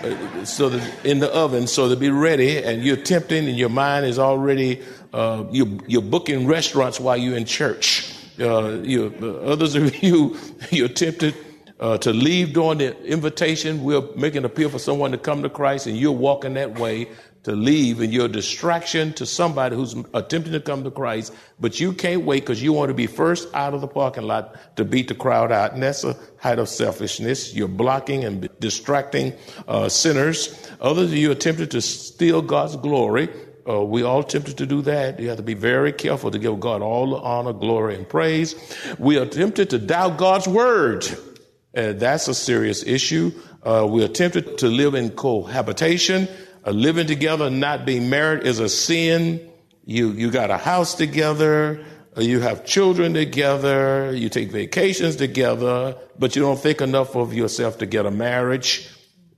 uh, 0.02 0.44
so 0.44 0.68
that 0.68 1.04
in 1.04 1.18
the 1.18 1.32
oven 1.34 1.66
so 1.66 1.88
to 1.88 1.96
be 1.96 2.10
ready 2.10 2.62
and 2.62 2.84
you're 2.84 2.96
tempting 2.96 3.48
and 3.48 3.58
your 3.58 3.68
mind 3.68 4.06
is 4.06 4.18
already 4.18 4.80
uh, 5.12 5.44
you're, 5.50 5.66
you're 5.86 6.02
booking 6.02 6.46
restaurants 6.46 7.00
while 7.00 7.16
you're 7.16 7.36
in 7.36 7.44
church 7.44 8.14
uh, 8.38 8.78
you, 8.82 9.12
uh, 9.20 9.50
others 9.50 9.74
of 9.74 9.96
you 10.02 10.36
you're 10.70 10.88
tempted 10.88 11.34
uh, 11.80 11.96
to 11.98 12.12
leave 12.12 12.52
during 12.52 12.78
the 12.78 12.96
invitation 13.04 13.82
we're 13.82 14.02
making 14.14 14.38
an 14.38 14.44
appeal 14.44 14.68
for 14.68 14.78
someone 14.78 15.10
to 15.10 15.18
come 15.18 15.42
to 15.42 15.48
christ 15.48 15.86
and 15.86 15.96
you're 15.96 16.12
walking 16.12 16.54
that 16.54 16.78
way 16.78 17.08
to 17.44 17.52
leave 17.52 18.00
and 18.00 18.12
you're 18.12 18.26
a 18.26 18.28
distraction 18.28 19.12
to 19.14 19.24
somebody 19.24 19.76
who's 19.76 19.94
attempting 20.14 20.52
to 20.52 20.60
come 20.60 20.84
to 20.84 20.90
Christ, 20.90 21.34
but 21.60 21.80
you 21.80 21.92
can't 21.92 22.24
wait 22.24 22.40
because 22.40 22.62
you 22.62 22.72
want 22.72 22.88
to 22.88 22.94
be 22.94 23.06
first 23.06 23.48
out 23.54 23.74
of 23.74 23.80
the 23.80 23.88
parking 23.88 24.24
lot 24.24 24.76
to 24.76 24.84
beat 24.84 25.08
the 25.08 25.14
crowd 25.14 25.52
out. 25.52 25.72
And 25.72 25.82
that's 25.82 26.04
a 26.04 26.16
height 26.38 26.58
of 26.58 26.68
selfishness. 26.68 27.54
You're 27.54 27.68
blocking 27.68 28.24
and 28.24 28.48
distracting 28.60 29.34
uh, 29.66 29.88
sinners. 29.88 30.68
Others 30.80 31.12
of 31.12 31.16
you 31.16 31.30
attempted 31.30 31.70
to 31.72 31.80
steal 31.80 32.42
God's 32.42 32.76
glory. 32.76 33.28
Uh, 33.68 33.84
we 33.84 34.02
all 34.02 34.22
tempted 34.22 34.56
to 34.58 34.66
do 34.66 34.82
that. 34.82 35.20
You 35.20 35.28
have 35.28 35.36
to 35.36 35.42
be 35.42 35.54
very 35.54 35.92
careful 35.92 36.30
to 36.30 36.38
give 36.38 36.58
God 36.58 36.80
all 36.80 37.10
the 37.10 37.16
honor, 37.16 37.52
glory, 37.52 37.94
and 37.94 38.08
praise. 38.08 38.54
We 38.98 39.18
are 39.18 39.26
tempted 39.26 39.70
to 39.70 39.78
doubt 39.78 40.16
God's 40.16 40.48
word. 40.48 41.06
And 41.74 42.00
that's 42.00 42.28
a 42.28 42.34
serious 42.34 42.82
issue. 42.82 43.30
Uh, 43.62 43.86
we 43.88 44.02
are 44.02 44.08
tempted 44.08 44.58
to 44.58 44.68
live 44.68 44.94
in 44.94 45.10
cohabitation 45.10 46.28
living 46.72 47.06
together, 47.06 47.50
not 47.50 47.84
being 47.84 48.10
married 48.10 48.44
is 48.44 48.58
a 48.58 48.68
sin. 48.68 49.50
You, 49.84 50.10
you 50.10 50.30
got 50.30 50.50
a 50.50 50.58
house 50.58 50.94
together. 50.94 51.84
You 52.16 52.40
have 52.40 52.64
children 52.64 53.14
together. 53.14 54.12
You 54.12 54.28
take 54.28 54.50
vacations 54.50 55.16
together, 55.16 55.96
but 56.18 56.34
you 56.34 56.42
don't 56.42 56.58
think 56.58 56.80
enough 56.80 57.14
of 57.14 57.32
yourself 57.32 57.78
to 57.78 57.86
get 57.86 58.06
a 58.06 58.10
marriage. 58.10 58.88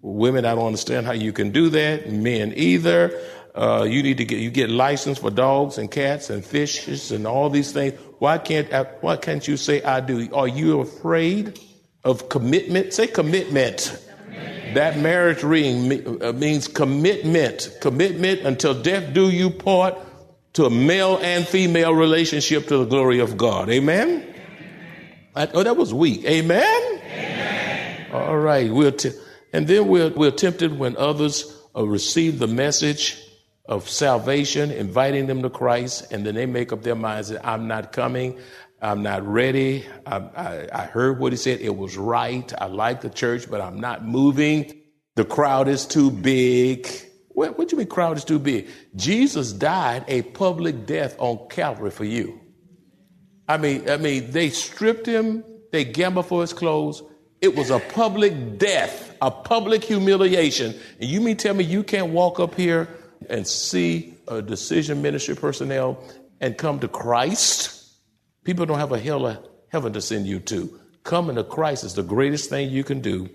Women, 0.02 0.46
I 0.46 0.54
don't 0.54 0.66
understand 0.66 1.06
how 1.06 1.12
you 1.12 1.32
can 1.32 1.50
do 1.50 1.68
that. 1.70 2.10
Men 2.10 2.54
either. 2.56 3.20
Uh, 3.54 3.86
you 3.88 4.02
need 4.02 4.18
to 4.18 4.24
get 4.24 4.38
you 4.38 4.50
get 4.50 4.70
license 4.70 5.18
for 5.18 5.30
dogs 5.30 5.76
and 5.76 5.90
cats 5.90 6.30
and 6.30 6.44
fishes 6.44 7.10
and 7.10 7.26
all 7.26 7.50
these 7.50 7.72
things. 7.72 7.98
Why 8.18 8.38
can't 8.38 8.72
uh, 8.72 8.84
why 9.00 9.16
can't 9.16 9.46
you 9.46 9.56
say 9.56 9.82
I 9.82 10.00
do? 10.00 10.32
Are 10.32 10.48
you 10.48 10.80
afraid 10.80 11.58
of 12.04 12.28
commitment? 12.28 12.94
Say 12.94 13.08
commitment. 13.08 13.98
That 14.74 14.98
marriage 14.98 15.42
ring 15.42 16.22
uh, 16.22 16.32
means 16.32 16.68
commitment, 16.68 17.70
commitment 17.80 18.40
until 18.40 18.80
death 18.80 19.12
do 19.12 19.30
you 19.30 19.50
part 19.50 19.98
to 20.54 20.66
a 20.66 20.70
male 20.70 21.18
and 21.22 21.46
female 21.46 21.94
relationship 21.94 22.66
to 22.68 22.78
the 22.78 22.84
glory 22.84 23.20
of 23.20 23.36
God. 23.36 23.68
Amen? 23.70 24.26
I, 25.34 25.48
oh, 25.54 25.62
that 25.62 25.76
was 25.76 25.94
weak. 25.94 26.24
Amen? 26.24 27.00
Amen. 27.04 28.06
All 28.12 28.38
right. 28.38 28.70
We're 28.70 28.90
t- 28.90 29.12
and 29.52 29.66
then 29.66 29.88
we're, 29.88 30.10
we're 30.10 30.30
tempted 30.30 30.78
when 30.78 30.96
others 30.96 31.56
uh, 31.76 31.86
receive 31.86 32.38
the 32.38 32.46
message 32.46 33.16
of 33.66 33.88
salvation, 33.88 34.70
inviting 34.72 35.26
them 35.26 35.42
to 35.42 35.50
Christ, 35.50 36.12
and 36.12 36.26
then 36.26 36.34
they 36.34 36.46
make 36.46 36.72
up 36.72 36.82
their 36.82 36.96
minds 36.96 37.28
that 37.28 37.46
I'm 37.46 37.68
not 37.68 37.92
coming. 37.92 38.38
I'm 38.82 39.02
not 39.02 39.26
ready. 39.26 39.84
I, 40.06 40.16
I, 40.16 40.68
I, 40.72 40.84
heard 40.86 41.18
what 41.18 41.32
he 41.32 41.36
said. 41.36 41.60
It 41.60 41.76
was 41.76 41.96
right. 41.96 42.50
I 42.58 42.66
like 42.66 43.02
the 43.02 43.10
church, 43.10 43.50
but 43.50 43.60
I'm 43.60 43.78
not 43.78 44.04
moving. 44.04 44.80
The 45.16 45.24
crowd 45.24 45.68
is 45.68 45.84
too 45.84 46.10
big. 46.10 46.88
What, 47.28 47.58
what 47.58 47.68
do 47.68 47.74
you 47.74 47.78
mean 47.78 47.88
crowd 47.88 48.16
is 48.16 48.24
too 48.24 48.38
big? 48.38 48.68
Jesus 48.96 49.52
died 49.52 50.04
a 50.08 50.22
public 50.22 50.86
death 50.86 51.14
on 51.18 51.48
Calvary 51.48 51.90
for 51.90 52.04
you. 52.04 52.40
I 53.46 53.58
mean, 53.58 53.90
I 53.90 53.98
mean, 53.98 54.30
they 54.30 54.48
stripped 54.48 55.06
him. 55.06 55.44
They 55.72 55.84
gambled 55.84 56.26
for 56.26 56.40
his 56.40 56.52
clothes. 56.52 57.02
It 57.40 57.56
was 57.56 57.70
a 57.70 57.80
public 57.80 58.58
death, 58.58 59.16
a 59.20 59.30
public 59.30 59.84
humiliation. 59.84 60.74
And 61.00 61.08
you 61.08 61.20
mean 61.20 61.36
tell 61.36 61.54
me 61.54 61.64
you 61.64 61.82
can't 61.82 62.12
walk 62.12 62.40
up 62.40 62.54
here 62.54 62.88
and 63.28 63.46
see 63.46 64.14
a 64.28 64.40
decision 64.40 65.02
ministry 65.02 65.36
personnel 65.36 66.02
and 66.40 66.56
come 66.56 66.80
to 66.80 66.88
Christ? 66.88 67.79
People 68.44 68.66
don't 68.66 68.78
have 68.78 68.92
a 68.92 68.98
hell 68.98 69.26
of 69.26 69.38
heaven 69.68 69.92
to 69.92 70.00
send 70.00 70.26
you 70.26 70.40
to. 70.40 70.80
Coming 71.04 71.36
to 71.36 71.44
Christ 71.44 71.84
is 71.84 71.94
the 71.94 72.02
greatest 72.02 72.50
thing 72.50 72.70
you 72.70 72.84
can 72.84 73.00
do. 73.00 73.28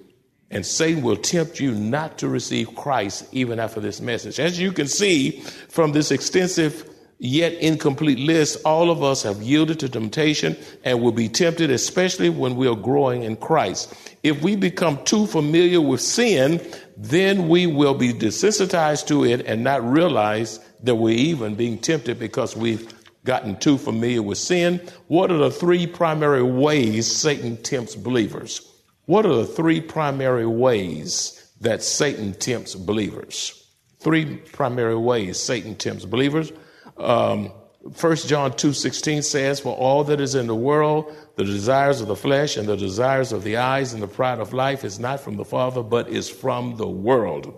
And 0.51 0.65
Satan 0.65 1.03
will 1.03 1.17
tempt 1.17 1.59
you 1.59 1.73
not 1.73 2.19
to 2.19 2.27
receive 2.27 2.75
Christ 2.75 3.27
even 3.31 3.59
after 3.59 3.79
this 3.79 3.99
message. 3.99 4.39
As 4.39 4.59
you 4.59 4.71
can 4.71 4.87
see 4.87 5.39
from 5.69 5.91
this 5.91 6.11
extensive 6.11 6.89
yet 7.17 7.53
incomplete 7.53 8.19
list, 8.19 8.61
all 8.65 8.91
of 8.91 9.03
us 9.03 9.23
have 9.23 9.41
yielded 9.41 9.79
to 9.79 9.89
temptation 9.89 10.55
and 10.83 11.01
will 11.01 11.11
be 11.11 11.29
tempted, 11.29 11.71
especially 11.71 12.29
when 12.29 12.55
we 12.55 12.67
are 12.67 12.75
growing 12.75 13.23
in 13.23 13.37
Christ. 13.37 13.93
If 14.21 14.41
we 14.43 14.55
become 14.55 15.03
too 15.03 15.25
familiar 15.25 15.81
with 15.81 16.01
sin, 16.01 16.61
then 16.97 17.47
we 17.47 17.67
will 17.67 17.95
be 17.95 18.13
desensitized 18.13 19.07
to 19.07 19.25
it 19.25 19.45
and 19.45 19.63
not 19.63 19.83
realize 19.83 20.59
that 20.83 20.95
we're 20.95 21.17
even 21.17 21.55
being 21.55 21.79
tempted 21.79 22.19
because 22.19 22.55
we've 22.55 22.93
gotten 23.25 23.57
too 23.57 23.77
familiar 23.77 24.21
with 24.21 24.37
sin. 24.37 24.79
What 25.07 25.31
are 25.31 25.37
the 25.37 25.51
three 25.51 25.85
primary 25.87 26.43
ways 26.43 27.13
Satan 27.13 27.57
tempts 27.57 27.95
believers? 27.95 28.61
What 29.05 29.25
are 29.25 29.35
the 29.35 29.45
three 29.45 29.81
primary 29.81 30.47
ways 30.47 31.51
that 31.59 31.83
Satan 31.83 32.33
tempts 32.33 32.75
believers? 32.75 33.61
Three 33.99 34.37
primary 34.37 34.95
ways 34.95 35.39
Satan 35.39 35.75
tempts 35.75 36.05
believers. 36.05 36.51
Um, 36.97 37.51
1 37.99 38.27
John 38.27 38.53
2:16 38.53 39.21
says, 39.21 39.59
"For 39.59 39.75
all 39.75 40.03
that 40.05 40.19
is 40.19 40.33
in 40.33 40.47
the 40.47 40.55
world, 40.55 41.13
the 41.35 41.43
desires 41.43 42.01
of 42.01 42.07
the 42.07 42.15
flesh 42.15 42.57
and 42.57 42.67
the 42.67 42.77
desires 42.77 43.31
of 43.31 43.43
the 43.43 43.57
eyes 43.57 43.93
and 43.93 44.01
the 44.01 44.07
pride 44.07 44.39
of 44.39 44.53
life 44.53 44.83
is 44.83 44.99
not 44.99 45.19
from 45.19 45.37
the 45.37 45.45
Father, 45.45 45.83
but 45.83 46.09
is 46.09 46.29
from 46.29 46.77
the 46.77 46.87
world." 46.87 47.53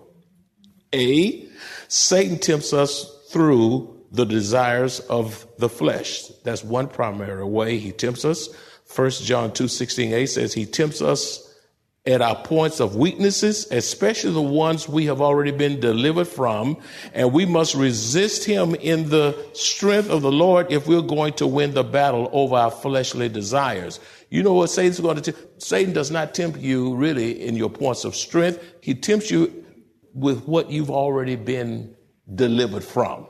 A, 0.93 1.47
Satan 1.87 2.39
tempts 2.39 2.73
us 2.73 3.09
through 3.29 3.96
the 4.17 4.25
desires 4.25 4.99
of 4.99 5.47
the 5.57 5.69
flesh. 5.69 6.27
That's 6.43 6.63
one 6.63 6.87
primary 6.87 7.45
way 7.45 7.77
he 7.77 7.91
tempts 7.91 8.25
us. 8.25 8.49
1 8.93 9.11
John 9.23 9.51
2:16 9.51 10.11
a 10.13 10.25
says 10.25 10.53
he 10.53 10.65
tempts 10.65 11.01
us 11.01 11.43
at 12.07 12.21
our 12.21 12.41
points 12.43 12.79
of 12.79 12.95
weaknesses, 12.95 13.67
especially 13.69 14.31
the 14.31 14.41
ones 14.41 14.87
we 14.87 15.05
have 15.05 15.21
already 15.21 15.51
been 15.51 15.79
delivered 15.79 16.27
from, 16.27 16.77
and 17.13 17.33
we 17.33 17.45
must 17.45 17.75
resist 17.75 18.45
him 18.45 18.75
in 18.75 19.09
the 19.09 19.35
strength 19.53 20.09
of 20.09 20.21
the 20.21 20.31
Lord 20.31 20.71
if 20.71 20.87
we're 20.87 21.01
going 21.01 21.33
to 21.33 21.45
win 21.45 21.73
the 21.73 21.83
battle 21.83 22.29
over 22.31 22.55
our 22.55 22.71
fleshly 22.71 23.27
desires. 23.27 23.99
You 24.29 24.41
know 24.41 24.53
what 24.53 24.69
Satan's 24.69 25.01
going 25.01 25.21
to 25.21 25.31
tempt? 25.31 25.61
Satan 25.61 25.93
does 25.93 26.09
not 26.09 26.33
tempt 26.33 26.59
you 26.59 26.95
really 26.95 27.45
in 27.45 27.55
your 27.55 27.69
points 27.69 28.05
of 28.05 28.15
strength. 28.15 28.63
He 28.81 28.95
tempts 28.95 29.29
you 29.29 29.65
with 30.13 30.45
what 30.45 30.71
you've 30.71 30.89
already 30.89 31.35
been 31.35 31.93
delivered 32.33 32.85
from. 32.85 33.27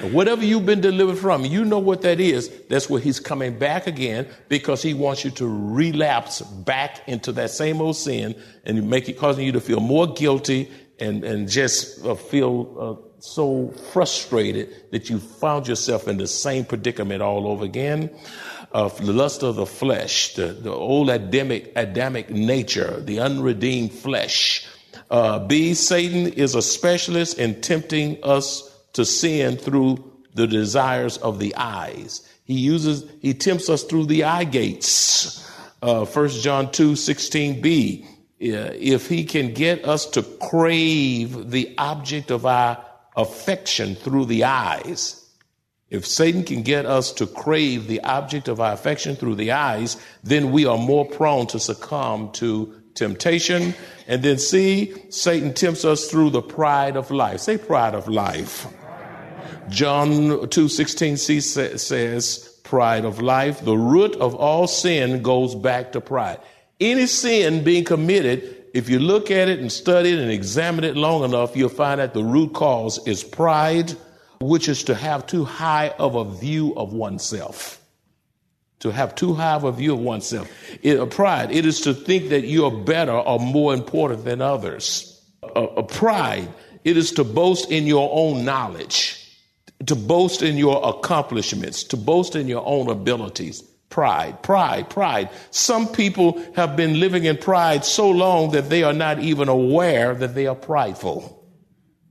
Whatever 0.00 0.42
you've 0.44 0.64
been 0.64 0.80
delivered 0.80 1.18
from, 1.18 1.44
you 1.44 1.64
know 1.64 1.78
what 1.78 2.00
that 2.02 2.18
is. 2.18 2.48
That's 2.68 2.88
where 2.88 3.00
he's 3.00 3.20
coming 3.20 3.58
back 3.58 3.86
again 3.86 4.26
because 4.48 4.82
he 4.82 4.94
wants 4.94 5.22
you 5.22 5.30
to 5.32 5.46
relapse 5.46 6.40
back 6.40 7.06
into 7.06 7.30
that 7.32 7.50
same 7.50 7.80
old 7.80 7.96
sin 7.96 8.34
and 8.64 8.88
make 8.88 9.08
it 9.10 9.18
causing 9.18 9.44
you 9.44 9.52
to 9.52 9.60
feel 9.60 9.80
more 9.80 10.06
guilty 10.06 10.70
and, 10.98 11.22
and 11.24 11.48
just 11.48 12.04
uh, 12.06 12.14
feel 12.14 12.76
uh, 13.04 13.08
so 13.20 13.68
frustrated 13.92 14.90
that 14.92 15.10
you 15.10 15.18
found 15.18 15.68
yourself 15.68 16.08
in 16.08 16.16
the 16.16 16.26
same 16.26 16.64
predicament 16.64 17.20
all 17.20 17.46
over 17.46 17.64
again. 17.64 18.10
Uh, 18.72 18.88
the 18.88 19.12
lust 19.12 19.42
of 19.42 19.56
the 19.56 19.66
flesh, 19.66 20.34
the, 20.34 20.46
the 20.46 20.72
old 20.72 21.10
Adamic, 21.10 21.70
Adamic 21.76 22.30
nature, 22.30 22.98
the 23.00 23.20
unredeemed 23.20 23.92
flesh. 23.92 24.66
Uh, 25.10 25.38
B, 25.38 25.74
Satan 25.74 26.32
is 26.32 26.54
a 26.54 26.62
specialist 26.62 27.38
in 27.38 27.60
tempting 27.60 28.18
us 28.22 28.71
to 28.92 29.04
sin 29.04 29.56
through 29.56 30.12
the 30.34 30.46
desires 30.46 31.18
of 31.18 31.38
the 31.38 31.54
eyes. 31.56 32.26
He 32.44 32.54
uses, 32.54 33.04
he 33.20 33.34
tempts 33.34 33.68
us 33.68 33.84
through 33.84 34.06
the 34.06 34.24
eye 34.24 34.44
gates. 34.44 35.48
Uh, 35.80 36.04
1 36.04 36.28
John 36.28 36.70
2 36.70 36.92
16b. 36.92 38.04
Uh, 38.04 38.08
if 38.40 39.08
he 39.08 39.24
can 39.24 39.54
get 39.54 39.84
us 39.84 40.06
to 40.06 40.22
crave 40.22 41.50
the 41.50 41.74
object 41.78 42.30
of 42.30 42.44
our 42.44 42.84
affection 43.16 43.94
through 43.94 44.24
the 44.24 44.44
eyes, 44.44 45.18
if 45.90 46.06
Satan 46.06 46.42
can 46.42 46.62
get 46.62 46.86
us 46.86 47.12
to 47.12 47.26
crave 47.26 47.86
the 47.86 48.00
object 48.00 48.48
of 48.48 48.60
our 48.60 48.72
affection 48.72 49.14
through 49.14 49.34
the 49.34 49.52
eyes, 49.52 49.96
then 50.24 50.50
we 50.50 50.64
are 50.64 50.78
more 50.78 51.04
prone 51.04 51.46
to 51.48 51.60
succumb 51.60 52.32
to 52.32 52.74
temptation. 52.94 53.74
And 54.08 54.22
then 54.22 54.38
C, 54.38 54.94
Satan 55.10 55.52
tempts 55.52 55.84
us 55.84 56.10
through 56.10 56.30
the 56.30 56.42
pride 56.42 56.96
of 56.96 57.10
life. 57.10 57.40
Say 57.40 57.58
pride 57.58 57.94
of 57.94 58.08
life. 58.08 58.66
John 59.72 60.10
2:16c 60.48 61.78
says, 61.78 62.60
pride 62.62 63.04
of 63.04 63.20
life, 63.20 63.64
the 63.64 63.76
root 63.76 64.14
of 64.16 64.34
all 64.34 64.66
sin 64.66 65.22
goes 65.22 65.54
back 65.54 65.92
to 65.92 66.00
pride. 66.00 66.38
Any 66.78 67.06
sin 67.06 67.64
being 67.64 67.84
committed, 67.84 68.66
if 68.74 68.90
you 68.90 68.98
look 68.98 69.30
at 69.30 69.48
it 69.48 69.60
and 69.60 69.72
study 69.72 70.10
it 70.10 70.18
and 70.18 70.30
examine 70.30 70.84
it 70.84 70.96
long 70.96 71.24
enough, 71.24 71.56
you'll 71.56 71.70
find 71.70 72.00
that 72.00 72.12
the 72.12 72.22
root 72.22 72.52
cause 72.52 73.06
is 73.06 73.24
pride, 73.24 73.94
which 74.40 74.68
is 74.68 74.84
to 74.84 74.94
have 74.94 75.26
too 75.26 75.44
high 75.44 75.88
of 75.98 76.16
a 76.16 76.24
view 76.24 76.74
of 76.76 76.92
oneself. 76.92 77.80
To 78.80 78.90
have 78.90 79.14
too 79.14 79.32
high 79.32 79.54
of 79.54 79.64
a 79.64 79.72
view 79.72 79.94
of 79.94 80.00
oneself. 80.00 80.50
It, 80.82 80.98
a 80.98 81.06
pride, 81.06 81.50
it 81.50 81.64
is 81.64 81.80
to 81.82 81.94
think 81.94 82.28
that 82.28 82.46
you're 82.46 82.70
better 82.70 83.12
or 83.12 83.38
more 83.38 83.72
important 83.72 84.24
than 84.24 84.42
others. 84.42 85.22
A, 85.42 85.62
a 85.62 85.82
pride, 85.82 86.48
it 86.84 86.96
is 86.96 87.12
to 87.12 87.24
boast 87.24 87.70
in 87.70 87.86
your 87.86 88.10
own 88.12 88.44
knowledge 88.44 89.21
to 89.86 89.96
boast 89.96 90.42
in 90.42 90.56
your 90.56 90.80
accomplishments, 90.88 91.84
to 91.84 91.96
boast 91.96 92.36
in 92.36 92.48
your 92.48 92.64
own 92.66 92.88
abilities. 92.88 93.62
Pride, 93.88 94.42
pride, 94.42 94.88
pride. 94.88 95.28
Some 95.50 95.86
people 95.86 96.42
have 96.54 96.76
been 96.76 96.98
living 96.98 97.24
in 97.24 97.36
pride 97.36 97.84
so 97.84 98.10
long 98.10 98.52
that 98.52 98.70
they 98.70 98.82
are 98.82 98.94
not 98.94 99.18
even 99.20 99.48
aware 99.48 100.14
that 100.14 100.34
they 100.34 100.46
are 100.46 100.54
prideful. 100.54 101.38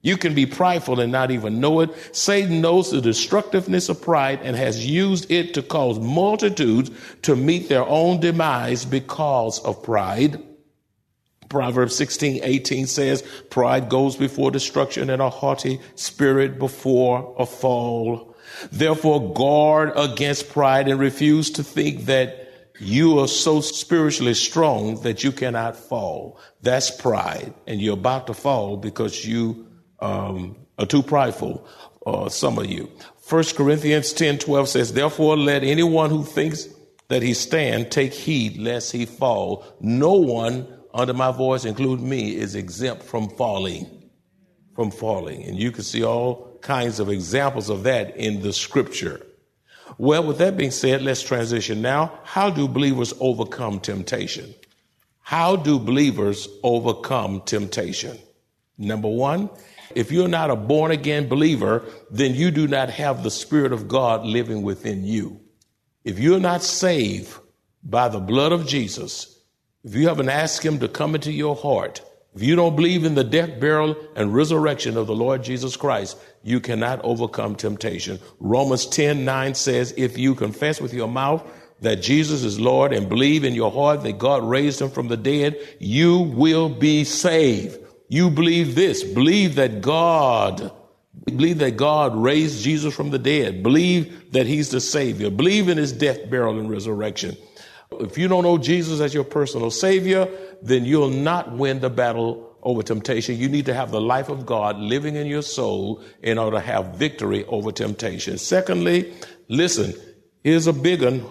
You 0.04 0.18
can 0.18 0.34
be 0.34 0.46
prideful 0.46 1.00
and 1.00 1.12
not 1.12 1.32
even 1.32 1.60
know 1.60 1.80
it. 1.82 2.16
Satan 2.16 2.62
knows 2.62 2.92
the 2.92 3.02
destructiveness 3.02 3.88
of 3.90 4.02
pride 4.02 4.40
and 4.44 4.56
has 4.56 4.86
used 4.86 5.30
it 5.32 5.54
to 5.54 5.62
cause 5.62 6.00
multitudes 6.00 6.90
to 7.24 7.36
meet 7.36 7.70
their 7.70 7.86
own 7.86 8.20
demise 8.20 8.84
because 8.84 9.60
of 9.60 9.84
pride. 9.84 10.42
Proverbs 11.52 11.96
16, 11.98 12.40
18 12.44 12.88
says, 12.88 13.24
Pride 13.50 13.90
goes 13.90 14.16
before 14.16 14.52
destruction 14.52 15.10
and 15.10 15.22
a 15.22 15.30
haughty 15.30 15.82
spirit 15.96 16.58
before 16.58 17.36
a 17.38 17.46
fall. 17.46 18.34
Therefore, 18.72 19.34
guard 19.34 19.92
against 19.98 20.50
pride 20.50 20.88
and 20.88 20.98
refuse 20.98 21.52
to 21.52 21.64
think 21.64 22.06
that 22.06 22.48
you 22.80 23.20
are 23.20 23.28
so 23.28 23.60
spiritually 23.60 24.34
strong 24.34 25.02
that 25.02 25.26
you 25.26 25.34
cannot 25.34 25.76
fall. 25.76 26.40
That's 26.62 26.90
pride. 26.90 27.54
And 27.68 27.82
you're 27.82 27.96
about 27.96 28.28
to 28.28 28.34
fall 28.34 28.78
because 28.78 29.26
you 29.26 29.68
um, 30.00 30.56
are 30.80 30.86
too 30.86 31.04
prideful, 31.04 31.68
uh, 32.08 32.30
some 32.30 32.58
of 32.58 32.68
you. 32.68 32.90
1 33.30 33.44
Corinthians 33.58 34.14
10, 34.14 34.40
12 34.40 34.70
says, 34.70 34.94
Therefore, 34.94 35.36
let 35.36 35.66
anyone 35.66 36.10
who 36.12 36.24
thinks 36.24 36.70
that 37.10 37.22
he 37.22 37.34
stand 37.34 37.92
take 37.92 38.14
heed 38.14 38.58
lest 38.58 38.94
he 38.94 39.06
fall. 39.06 39.66
No 39.82 40.14
one 40.14 40.66
under 40.94 41.14
my 41.14 41.32
voice, 41.32 41.66
include 41.66 42.02
me, 42.02 42.36
is 42.36 42.56
exempt 42.56 43.04
from 43.04 43.30
falling. 43.30 44.10
From 44.76 44.92
falling. 44.92 45.44
And 45.44 45.58
you 45.58 45.72
can 45.72 45.84
see 45.84 46.04
all 46.04 46.58
kinds 46.62 47.00
of 47.00 47.10
examples 47.10 47.70
of 47.70 47.84
that 47.84 48.18
in 48.18 48.42
the 48.42 48.54
scripture. 48.54 49.26
Well, 49.98 50.24
with 50.24 50.38
that 50.38 50.58
being 50.58 50.72
said, 50.72 51.02
let's 51.02 51.22
transition 51.22 51.82
now. 51.82 52.20
How 52.24 52.50
do 52.50 52.68
believers 52.68 53.14
overcome 53.20 53.80
temptation? 53.80 54.54
How 55.22 55.56
do 55.56 55.80
believers 55.80 56.48
overcome 56.64 57.42
temptation? 57.46 58.18
Number 58.78 59.08
one, 59.08 59.50
if 59.96 60.12
you're 60.12 60.28
not 60.28 60.50
a 60.50 60.56
born 60.56 60.92
again 60.92 61.28
believer, 61.28 61.84
then 62.10 62.34
you 62.34 62.52
do 62.52 62.68
not 62.68 62.90
have 62.90 63.24
the 63.24 63.32
Spirit 63.32 63.74
of 63.74 63.88
God 63.88 64.26
living 64.26 64.62
within 64.62 65.04
you. 65.04 65.42
If 66.04 66.20
you're 66.20 66.40
not 66.40 66.64
saved 66.64 67.38
by 67.84 68.10
the 68.10 68.20
blood 68.20 68.52
of 68.52 68.68
Jesus, 68.68 69.41
if 69.84 69.96
you 69.96 70.08
haven't 70.08 70.30
asked 70.30 70.64
Him 70.64 70.80
to 70.80 70.88
come 70.88 71.16
into 71.16 71.32
your 71.32 71.56
heart, 71.56 72.02
if 72.34 72.42
you 72.42 72.56
don't 72.56 72.78
believe 72.78 73.04
in 73.04 73.16
the 73.16 73.26
death, 73.26 73.60
burial, 73.60 73.96
and 74.16 74.34
resurrection 74.34 74.96
of 74.96 75.08
the 75.08 75.16
Lord 75.16 75.44
Jesus 75.44 75.76
Christ, 75.76 76.18
you 76.44 76.62
cannot 76.62 77.04
overcome 77.04 77.56
temptation. 77.56 78.20
Romans 78.40 78.86
10 78.86 79.26
9 79.26 79.56
says, 79.56 79.94
If 79.98 80.18
you 80.18 80.36
confess 80.36 80.80
with 80.80 80.94
your 80.94 81.10
mouth 81.10 81.46
that 81.82 82.02
Jesus 82.02 82.44
is 82.44 82.60
Lord 82.60 82.94
and 82.94 83.10
believe 83.10 83.44
in 83.44 83.54
your 83.54 83.72
heart 83.72 84.04
that 84.04 84.18
God 84.18 84.44
raised 84.44 84.82
him 84.82 84.92
from 84.92 85.10
the 85.10 85.18
dead, 85.18 85.58
you 85.80 86.20
will 86.20 86.70
be 86.70 87.04
saved. 87.04 87.80
You 88.08 88.30
believe 88.30 88.76
this. 88.76 89.04
Believe 89.04 89.56
that 89.56 89.82
God, 89.82 90.72
believe 91.26 91.58
that 91.58 91.76
God 91.76 92.16
raised 92.16 92.64
Jesus 92.64 92.96
from 92.96 93.10
the 93.10 93.20
dead. 93.20 93.62
Believe 93.62 94.32
that 94.32 94.48
he's 94.48 94.70
the 94.70 94.80
Savior. 94.80 95.30
Believe 95.30 95.68
in 95.68 95.78
his 95.78 95.92
death, 95.92 96.30
burial, 96.30 96.60
and 96.60 96.70
resurrection. 96.70 97.36
If 98.00 98.18
you 98.18 98.28
don't 98.28 98.44
know 98.44 98.58
Jesus 98.58 99.00
as 99.00 99.14
your 99.14 99.24
personal 99.24 99.70
Savior, 99.70 100.28
then 100.62 100.86
you'll 100.86 101.10
not 101.10 101.52
win 101.52 101.80
the 101.80 101.90
battle 101.90 102.56
over 102.64 102.84
temptation. 102.84 103.38
You 103.38 103.50
need 103.50 103.66
to 103.66 103.74
have 103.74 103.92
the 103.92 104.02
life 104.02 104.30
of 104.30 104.46
God 104.46 104.78
living 104.78 105.16
in 105.16 105.28
your 105.28 105.42
soul 105.42 106.02
in 106.22 106.38
order 106.38 106.58
to 106.58 106.62
have 106.62 106.96
victory 106.96 107.46
over 107.46 107.72
temptation. 107.72 108.38
Secondly, 108.38 109.14
listen, 109.48 109.94
here's 110.44 110.68
a 110.68 110.74
big 110.74 111.04
one. 111.04 111.26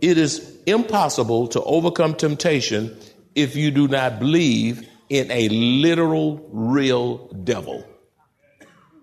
it 0.00 0.18
is 0.18 0.58
impossible 0.66 1.48
to 1.48 1.62
overcome 1.62 2.14
temptation 2.14 2.96
if 3.34 3.56
you 3.56 3.70
do 3.70 3.88
not 3.88 4.18
believe 4.18 4.88
in 5.08 5.30
a 5.30 5.48
literal, 5.48 6.48
real 6.52 7.28
devil. 7.44 7.84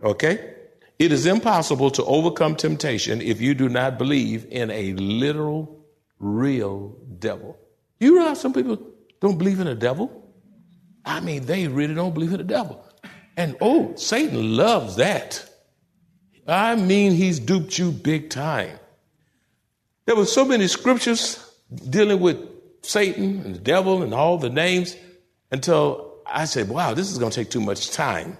Okay? 0.04 0.56
It 0.98 1.12
is 1.12 1.26
impossible 1.26 1.92
to 1.92 2.04
overcome 2.04 2.56
temptation 2.56 3.22
if 3.22 3.40
you 3.42 3.54
do 3.54 3.70
not 3.70 3.98
believe 3.98 4.46
in 4.50 4.72
a 4.72 4.94
literal, 4.94 5.79
real 6.20 6.98
devil. 7.18 7.58
You 8.00 8.16
realize 8.18 8.40
some 8.40 8.54
people 8.54 8.78
don't 9.20 9.38
believe 9.38 9.60
in 9.60 9.68
a 9.68 9.76
devil? 9.76 10.34
I 11.06 11.20
mean, 11.20 11.46
they 11.46 11.68
really 11.68 11.96
don't 11.96 12.14
believe 12.14 12.32
in 12.32 12.38
the 12.38 12.44
devil. 12.44 12.84
And 13.36 13.56
oh, 13.62 13.96
Satan 13.96 14.56
loves 14.56 14.98
that. 14.98 15.46
I 16.48 16.76
mean, 16.76 17.14
he's 17.14 17.40
duped 17.40 17.78
you 17.78 17.92
big 17.92 18.30
time. 18.30 18.78
There 20.06 20.16
were 20.16 20.26
so 20.26 20.44
many 20.44 20.68
scriptures 20.68 21.40
dealing 21.90 22.20
with 22.20 22.38
Satan 22.82 23.42
and 23.46 23.56
the 23.56 23.60
devil 23.60 24.02
and 24.02 24.14
all 24.14 24.38
the 24.38 24.50
names 24.50 24.96
until 25.52 26.22
I 26.26 26.46
said, 26.46 26.70
wow, 26.70 26.94
this 26.94 27.12
is 27.12 27.18
going 27.18 27.32
to 27.32 27.36
take 27.36 27.52
too 27.52 27.62
much 27.62 27.92
time. 27.92 28.38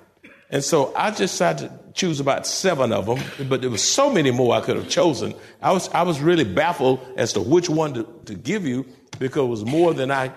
And 0.50 0.64
so 0.64 0.94
I 0.96 1.10
just 1.10 1.34
decided 1.34 1.72
choose 2.00 2.20
about 2.20 2.48
seven 2.48 2.94
of 2.94 3.06
them, 3.06 3.20
but 3.50 3.62
there 3.62 3.70
was 3.70 3.84
so 3.84 4.10
many 4.10 4.32
more 4.32 4.56
I 4.56 4.62
could 4.62 4.78
have 4.78 4.88
chosen. 4.88 5.34
I 5.62 5.72
was, 5.74 5.90
I 5.90 6.04
was 6.04 6.22
really 6.22 6.46
baffled 6.46 7.06
as 7.18 7.34
to 7.34 7.42
which 7.42 7.70
one 7.70 7.94
to, 7.96 8.08
to 8.26 8.36
give 8.36 8.66
you 8.66 8.86
because 9.20 9.44
it 9.44 9.50
was 9.50 9.66
more 9.66 9.94
than 9.94 10.10
I 10.10 10.32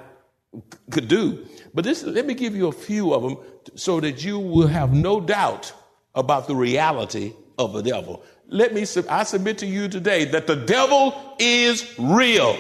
could 0.91 1.07
do. 1.07 1.47
But 1.73 1.85
this, 1.85 2.03
let 2.03 2.27
me 2.27 2.35
give 2.35 2.57
you 2.57 2.67
a 2.67 2.73
few 2.73 3.15
of 3.15 3.23
them 3.23 3.37
so 3.77 4.01
that 4.01 4.25
you 4.25 4.39
will 4.39 4.67
have 4.67 4.93
no 4.93 5.21
doubt 5.21 5.73
about 6.15 6.49
the 6.49 6.57
reality 6.57 7.33
of 7.59 7.73
the 7.73 7.83
devil. 7.83 8.25
Let 8.49 8.75
me, 8.75 8.85
I 9.09 9.23
submit 9.23 9.59
to 9.59 9.67
you 9.67 9.89
today 9.89 10.25
that 10.27 10.47
the 10.47 10.57
devil 10.57 11.37
is 11.39 11.95
real. 11.99 12.59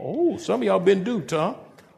Oh, 0.00 0.38
some 0.38 0.62
of 0.62 0.66
y'all 0.66 0.80
been 0.80 1.04
duped, 1.04 1.30
huh? 1.32 1.54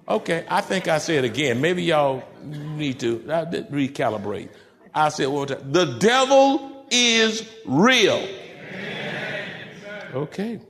Okay, 0.08 0.44
I 0.48 0.60
think 0.60 0.88
I 0.88 0.98
said 0.98 1.24
again. 1.24 1.60
Maybe 1.60 1.84
y'all 1.84 2.24
need 2.44 2.98
to 3.00 3.24
uh, 3.30 3.46
recalibrate. 3.46 4.50
I 4.94 5.08
said 5.08 5.28
one 5.28 5.48
time. 5.48 5.72
The 5.72 5.96
devil 5.98 6.86
is 6.90 7.48
real. 7.64 8.28
Okay. 10.14 10.60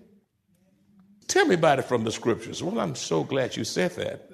Tell 1.27 1.47
me 1.47 1.55
about 1.55 1.79
it 1.79 1.87
from 1.87 2.05
the 2.05 2.13
scriptures. 2.13 2.63
Well, 2.63 2.79
I'm 2.79 2.95
so 2.95 3.25
glad 3.25 3.57
you 3.57 3.65
said 3.65 3.93
that. 3.93 4.29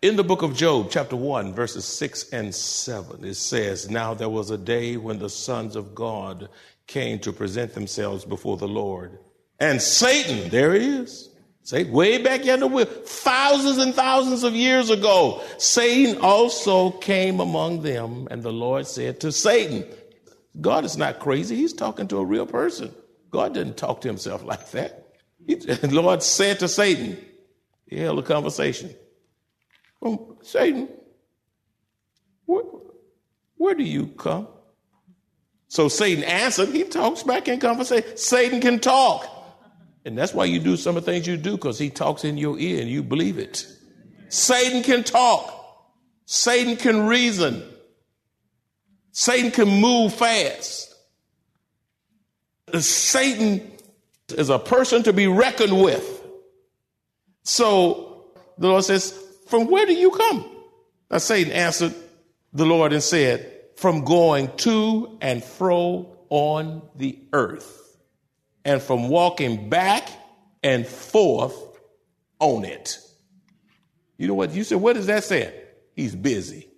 In 0.00 0.14
the 0.14 0.22
book 0.22 0.42
of 0.42 0.54
Job, 0.54 0.90
chapter 0.90 1.16
1, 1.16 1.54
verses 1.54 1.84
6 1.84 2.30
and 2.30 2.54
7, 2.54 3.24
it 3.24 3.34
says, 3.34 3.90
Now 3.90 4.14
there 4.14 4.28
was 4.28 4.50
a 4.50 4.56
day 4.56 4.96
when 4.96 5.18
the 5.18 5.28
sons 5.28 5.74
of 5.74 5.92
God 5.92 6.48
came 6.86 7.18
to 7.18 7.32
present 7.32 7.74
themselves 7.74 8.24
before 8.24 8.56
the 8.56 8.68
Lord. 8.68 9.18
And 9.58 9.82
Satan, 9.82 10.50
there 10.50 10.72
he 10.72 10.86
is. 10.86 11.28
Say, 11.68 11.84
way 11.84 12.16
back 12.16 12.46
in 12.46 12.60
the 12.60 12.86
thousands 12.86 13.76
and 13.76 13.94
thousands 13.94 14.42
of 14.42 14.54
years 14.54 14.88
ago, 14.88 15.42
Satan 15.58 16.16
also 16.22 16.92
came 16.92 17.40
among 17.40 17.82
them, 17.82 18.26
and 18.30 18.42
the 18.42 18.50
Lord 18.50 18.86
said 18.86 19.20
to 19.20 19.30
Satan, 19.30 19.84
God 20.58 20.86
is 20.86 20.96
not 20.96 21.18
crazy. 21.18 21.56
He's 21.56 21.74
talking 21.74 22.08
to 22.08 22.16
a 22.16 22.24
real 22.24 22.46
person. 22.46 22.90
God 23.30 23.52
didn't 23.52 23.76
talk 23.76 24.00
to 24.00 24.08
himself 24.08 24.42
like 24.46 24.70
that. 24.70 25.08
He, 25.46 25.56
the 25.56 26.00
Lord 26.00 26.22
said 26.22 26.58
to 26.60 26.68
Satan, 26.68 27.18
he 27.86 27.98
held 27.98 28.18
a 28.18 28.22
conversation. 28.22 28.94
Well, 30.00 30.38
Satan, 30.40 30.88
where, 32.46 32.64
where 33.58 33.74
do 33.74 33.84
you 33.84 34.06
come? 34.06 34.48
So 35.66 35.88
Satan 35.88 36.24
answered, 36.24 36.70
he 36.70 36.84
talks 36.84 37.24
back 37.24 37.46
in 37.46 37.60
conversation. 37.60 38.16
Satan 38.16 38.62
can 38.62 38.80
talk. 38.80 39.34
And 40.08 40.16
that's 40.16 40.32
why 40.32 40.46
you 40.46 40.58
do 40.58 40.78
some 40.78 40.96
of 40.96 41.04
the 41.04 41.12
things 41.12 41.26
you 41.26 41.36
do, 41.36 41.50
because 41.50 41.78
he 41.78 41.90
talks 41.90 42.24
in 42.24 42.38
your 42.38 42.58
ear 42.58 42.80
and 42.80 42.88
you 42.88 43.02
believe 43.02 43.36
it. 43.36 43.66
Satan 44.30 44.82
can 44.82 45.04
talk. 45.04 45.54
Satan 46.24 46.76
can 46.76 47.06
reason. 47.06 47.62
Satan 49.12 49.50
can 49.50 49.68
move 49.68 50.14
fast. 50.14 50.94
Satan 52.78 53.70
is 54.30 54.48
a 54.48 54.58
person 54.58 55.02
to 55.02 55.12
be 55.12 55.26
reckoned 55.26 55.78
with. 55.78 56.24
So 57.42 58.30
the 58.56 58.68
Lord 58.68 58.84
says, 58.84 59.12
from 59.48 59.66
where 59.70 59.84
do 59.84 59.92
you 59.92 60.10
come? 60.10 60.42
Now 61.10 61.18
Satan 61.18 61.52
answered 61.52 61.94
the 62.54 62.64
Lord 62.64 62.94
and 62.94 63.02
said, 63.02 63.52
From 63.76 64.04
going 64.06 64.56
to 64.58 65.18
and 65.20 65.44
fro 65.44 66.16
on 66.30 66.80
the 66.96 67.18
earth, 67.34 67.87
and 68.64 68.82
from 68.82 69.08
walking 69.08 69.68
back 69.68 70.08
and 70.62 70.86
forth 70.86 71.56
on 72.38 72.64
it. 72.64 72.98
You 74.16 74.28
know 74.28 74.34
what? 74.34 74.52
You 74.52 74.64
said, 74.64 74.78
what 74.78 74.94
does 74.94 75.06
that 75.06 75.24
say? 75.24 75.54
He's 75.94 76.14
busy. 76.14 76.68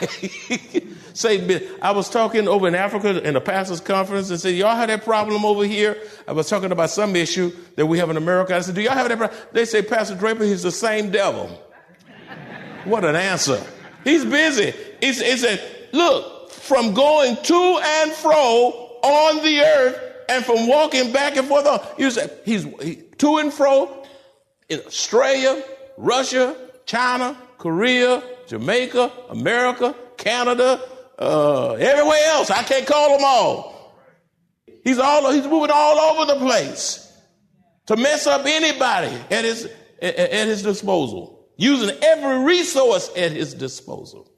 Say, 1.12 1.68
I 1.82 1.90
was 1.92 2.08
talking 2.08 2.48
over 2.48 2.66
in 2.66 2.74
Africa 2.74 3.22
in 3.26 3.36
a 3.36 3.40
pastor's 3.40 3.80
conference 3.80 4.30
and 4.30 4.40
said, 4.40 4.54
y'all 4.54 4.74
have 4.74 4.88
that 4.88 5.04
problem 5.04 5.44
over 5.44 5.64
here? 5.64 5.96
I 6.26 6.32
was 6.32 6.48
talking 6.48 6.72
about 6.72 6.90
some 6.90 7.14
issue 7.14 7.52
that 7.76 7.86
we 7.86 7.98
have 7.98 8.10
in 8.10 8.16
America. 8.16 8.56
I 8.56 8.60
said, 8.60 8.74
do 8.74 8.80
y'all 8.80 8.94
have 8.94 9.08
that 9.08 9.18
problem? 9.18 9.38
They 9.52 9.64
say, 9.64 9.82
Pastor 9.82 10.14
Draper, 10.14 10.44
he's 10.44 10.62
the 10.62 10.72
same 10.72 11.10
devil. 11.10 11.48
what 12.84 13.04
an 13.04 13.16
answer. 13.16 13.62
He's 14.04 14.24
busy. 14.24 14.72
He 15.00 15.12
said, 15.12 15.62
look, 15.92 16.50
from 16.50 16.94
going 16.94 17.36
to 17.36 17.80
and 17.82 18.12
fro 18.12 18.98
on 19.02 19.44
the 19.44 19.60
earth 19.60 20.09
and 20.30 20.44
from 20.44 20.68
walking 20.68 21.12
back 21.12 21.36
and 21.36 21.48
forth 21.48 21.66
on, 21.66 21.80
you 21.98 22.10
say, 22.10 22.30
he's 22.44 22.62
he, 22.80 22.96
to 23.18 23.38
and 23.38 23.52
fro 23.52 24.04
in 24.68 24.80
Australia, 24.86 25.62
Russia, 25.96 26.56
China, 26.86 27.36
Korea, 27.58 28.22
Jamaica, 28.46 29.12
America, 29.28 29.94
Canada, 30.16 30.80
uh, 31.18 31.72
everywhere 31.72 32.20
else. 32.26 32.50
I 32.50 32.62
can't 32.62 32.86
call 32.86 33.16
them 33.16 33.24
all. 33.24 33.96
He's 34.84 34.98
all 34.98 35.30
he's 35.32 35.46
moving 35.46 35.70
all 35.72 35.98
over 35.98 36.32
the 36.32 36.38
place 36.38 37.12
to 37.86 37.96
mess 37.96 38.26
up 38.26 38.42
anybody 38.46 39.14
at 39.30 39.44
his 39.44 39.64
at, 40.00 40.16
at 40.16 40.46
his 40.46 40.62
disposal, 40.62 41.48
using 41.56 41.94
every 42.02 42.44
resource 42.44 43.10
at 43.16 43.32
his 43.32 43.52
disposal, 43.52 44.30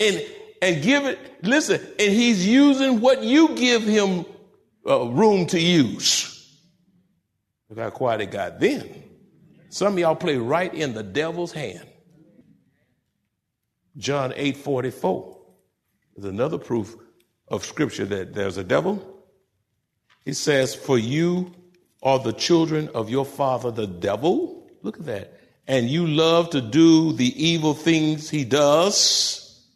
and 0.00 0.24
and 0.62 0.82
give 0.82 1.04
it. 1.04 1.18
Listen, 1.42 1.78
and 1.98 2.12
he's 2.12 2.46
using 2.46 3.00
what 3.00 3.22
you 3.22 3.54
give 3.54 3.82
him 3.82 4.24
uh, 4.86 5.06
room 5.06 5.46
to 5.46 5.60
use. 5.60 6.34
Look 7.68 7.78
how 7.78 7.90
quiet 7.90 8.20
it 8.20 8.30
got 8.30 8.60
then. 8.60 9.04
Some 9.68 9.94
of 9.94 9.98
y'all 9.98 10.14
play 10.14 10.36
right 10.36 10.72
in 10.72 10.94
the 10.94 11.02
devil's 11.02 11.52
hand. 11.52 11.86
John 13.96 14.32
8 14.36 14.56
44 14.56 15.38
is 16.16 16.24
another 16.24 16.58
proof 16.58 16.94
of 17.48 17.64
scripture 17.64 18.04
that 18.06 18.34
there's 18.34 18.56
a 18.56 18.64
devil. 18.64 19.24
He 20.24 20.32
says, 20.32 20.74
For 20.74 20.98
you 20.98 21.52
are 22.02 22.18
the 22.18 22.32
children 22.32 22.88
of 22.94 23.10
your 23.10 23.24
father, 23.24 23.70
the 23.70 23.86
devil. 23.86 24.68
Look 24.82 24.98
at 24.98 25.06
that. 25.06 25.40
And 25.66 25.88
you 25.88 26.06
love 26.06 26.50
to 26.50 26.60
do 26.60 27.12
the 27.12 27.44
evil 27.44 27.74
things 27.74 28.28
he 28.28 28.44
does. 28.44 29.66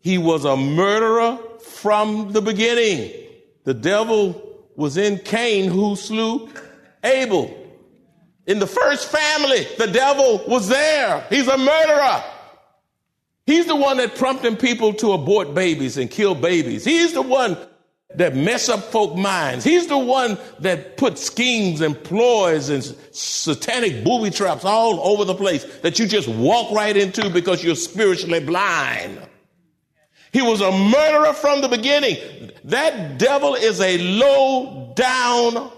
He 0.00 0.18
was 0.18 0.44
a 0.44 0.56
murderer 0.56 1.38
from 1.60 2.32
the 2.32 2.42
beginning. 2.42 3.12
The 3.64 3.74
devil 3.74 4.49
was 4.80 4.96
in 4.96 5.18
Cain 5.18 5.70
who 5.70 5.94
slew 5.94 6.48
Abel. 7.04 7.54
In 8.46 8.58
the 8.58 8.66
first 8.66 9.08
family, 9.08 9.66
the 9.76 9.86
devil 9.86 10.42
was 10.48 10.68
there. 10.68 11.24
He's 11.28 11.46
a 11.46 11.58
murderer. 11.58 12.24
He's 13.44 13.66
the 13.66 13.76
one 13.76 13.98
that 13.98 14.16
prompting 14.16 14.56
people 14.56 14.94
to 14.94 15.12
abort 15.12 15.54
babies 15.54 15.98
and 15.98 16.10
kill 16.10 16.34
babies. 16.34 16.82
He's 16.82 17.12
the 17.12 17.20
one 17.20 17.58
that 18.14 18.34
mess 18.34 18.70
up 18.70 18.80
folk 18.84 19.16
minds. 19.16 19.64
He's 19.64 19.86
the 19.86 19.98
one 19.98 20.38
that 20.60 20.96
put 20.96 21.18
schemes 21.18 21.82
and 21.82 22.02
ploys 22.02 22.70
and 22.70 22.82
satanic 23.12 24.02
booby 24.02 24.30
traps 24.30 24.64
all 24.64 24.98
over 25.00 25.26
the 25.26 25.34
place 25.34 25.64
that 25.82 25.98
you 25.98 26.06
just 26.06 26.26
walk 26.26 26.72
right 26.72 26.96
into 26.96 27.28
because 27.28 27.62
you're 27.62 27.76
spiritually 27.76 28.40
blind. 28.40 29.20
He 30.32 30.42
was 30.42 30.60
a 30.60 30.70
murderer 30.70 31.32
from 31.32 31.60
the 31.60 31.68
beginning. 31.68 32.50
That 32.64 33.18
devil 33.18 33.54
is 33.54 33.80
a 33.80 33.98
low 33.98 34.92
down 34.94 35.70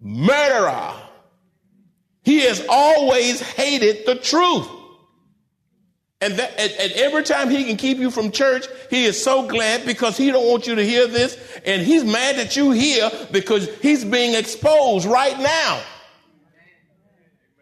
murderer. 0.00 0.94
He 2.22 2.40
has 2.40 2.64
always 2.68 3.40
hated 3.40 4.06
the 4.06 4.14
truth. 4.14 4.68
And, 6.20 6.34
that, 6.34 6.58
and, 6.58 6.72
and, 6.72 6.92
every 6.92 7.22
time 7.22 7.48
he 7.48 7.64
can 7.64 7.76
keep 7.76 7.98
you 7.98 8.10
from 8.10 8.32
church, 8.32 8.66
he 8.90 9.04
is 9.04 9.22
so 9.22 9.46
glad 9.46 9.86
because 9.86 10.16
he 10.16 10.32
don't 10.32 10.48
want 10.48 10.66
you 10.66 10.74
to 10.74 10.84
hear 10.84 11.06
this. 11.06 11.38
And 11.64 11.80
he's 11.80 12.02
mad 12.02 12.36
that 12.36 12.56
you 12.56 12.72
hear 12.72 13.08
because 13.30 13.68
he's 13.80 14.04
being 14.04 14.34
exposed 14.34 15.06
right 15.06 15.38
now. 15.38 15.80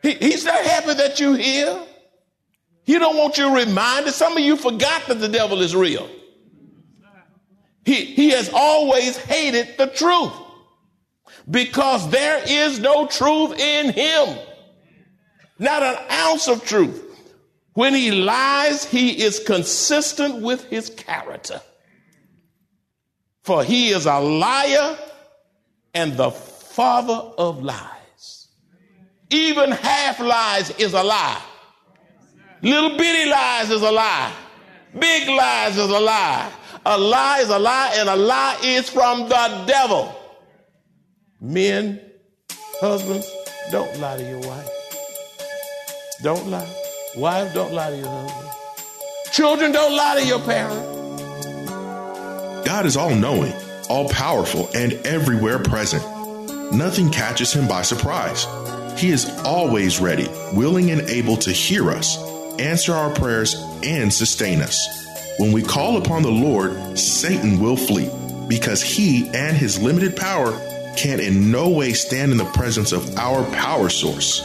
He, 0.01 0.15
he's 0.15 0.47
not 0.47 0.59
happy 0.65 0.95
that 0.95 1.21
you 1.21 1.35
hear. 1.35 1.83
He 2.85 2.99
don't 2.99 3.19
want 3.19 3.37
you 3.37 3.55
reminded. 3.55 4.15
Some 4.15 4.33
of 4.33 4.43
you 4.43 4.57
forgot 4.57 5.07
that 5.09 5.21
the 5.21 5.29
devil 5.29 5.61
is 5.61 5.77
real. 5.77 6.09
He, 7.87 8.05
he 8.05 8.31
has 8.31 8.51
always 8.53 9.17
hated 9.17 9.79
the 9.79 9.87
truth. 9.87 10.33
because 11.49 12.11
there 12.11 12.43
is 12.47 12.81
no 12.81 13.07
truth 13.07 13.59
in 13.59 13.93
him. 13.93 14.37
Not 15.59 15.83
an 15.83 15.97
ounce 16.11 16.49
of 16.49 16.65
truth. 16.65 17.03
When 17.75 17.95
he 17.95 18.11
lies, 18.11 18.85
he 18.85 19.23
is 19.23 19.39
consistent 19.39 20.43
with 20.43 20.65
his 20.65 20.91
character. 20.91 21.61
For 23.43 23.63
he 23.63 23.91
is 23.91 24.07
a 24.07 24.19
liar 24.19 24.99
and 25.95 26.17
the 26.17 26.31
father 26.31 27.15
of 27.39 27.63
lies. 27.63 28.49
Even 29.31 29.71
half 29.71 30.19
lies 30.21 30.71
is 30.79 30.95
a 30.95 31.03
lie. 31.03 31.43
Little 32.63 32.97
bitty 32.97 33.31
lies 33.31 33.71
is 33.71 33.83
a 33.83 33.91
lie. 33.93 34.33
Big 34.99 35.29
lies 35.29 35.77
is 35.77 35.91
a 35.91 36.01
lie. 36.01 36.51
A 36.89 36.97
lie 36.97 37.41
is 37.41 37.49
a 37.49 37.59
lie, 37.59 37.95
and 37.97 38.09
a 38.09 38.15
lie 38.15 38.57
is 38.63 38.89
from 38.89 39.29
the 39.29 39.65
devil. 39.67 40.15
Men, 41.41 42.01
husbands, 42.81 43.29
don't 43.73 43.99
lie 43.99 44.17
to 44.17 44.23
your 44.23 44.39
wife. 44.39 44.71
Don't 46.23 46.47
lie. 46.47 46.73
Wives, 47.17 47.53
don't 47.55 47.73
lie 47.73 47.91
to 47.91 47.97
your 47.97 48.07
husband. 48.07 48.51
Children, 49.33 49.73
don't 49.73 49.97
lie 49.97 50.21
to 50.21 50.27
your 50.29 50.39
parents. 50.39 50.77
God 52.65 52.87
is 52.87 52.97
all 52.97 53.17
knowing, 53.17 53.53
all 53.89 54.09
powerful, 54.09 54.71
and 54.73 54.93
everywhere 55.05 55.59
present. 55.59 56.05
Nothing 56.73 57.11
catches 57.11 57.53
him 57.53 57.67
by 57.67 57.83
surprise. 57.83 58.47
He 58.97 59.11
is 59.11 59.29
always 59.41 59.99
ready, 59.99 60.29
willing, 60.53 60.93
and 60.93 61.01
able 61.11 61.37
to 61.39 61.51
hear 61.51 61.91
us, 61.91 62.17
answer 62.61 62.95
our 62.95 63.13
prayers, 63.13 63.57
and 63.83 64.15
sustain 64.15 64.61
us. 64.61 65.06
When 65.39 65.53
we 65.53 65.63
call 65.63 65.99
upon 65.99 66.23
the 66.23 66.31
Lord, 66.31 66.99
Satan 66.99 67.61
will 67.61 67.77
flee 67.77 68.11
because 68.49 68.81
he 68.81 69.29
and 69.35 69.55
his 69.55 69.79
limited 69.79 70.17
power 70.17 70.59
can 70.97 71.21
in 71.21 71.51
no 71.51 71.69
way 71.69 71.93
stand 71.93 72.33
in 72.33 72.39
the 72.39 72.47
presence 72.47 72.93
of 72.93 73.19
our 73.19 73.45
power 73.51 73.91
source. 73.91 74.41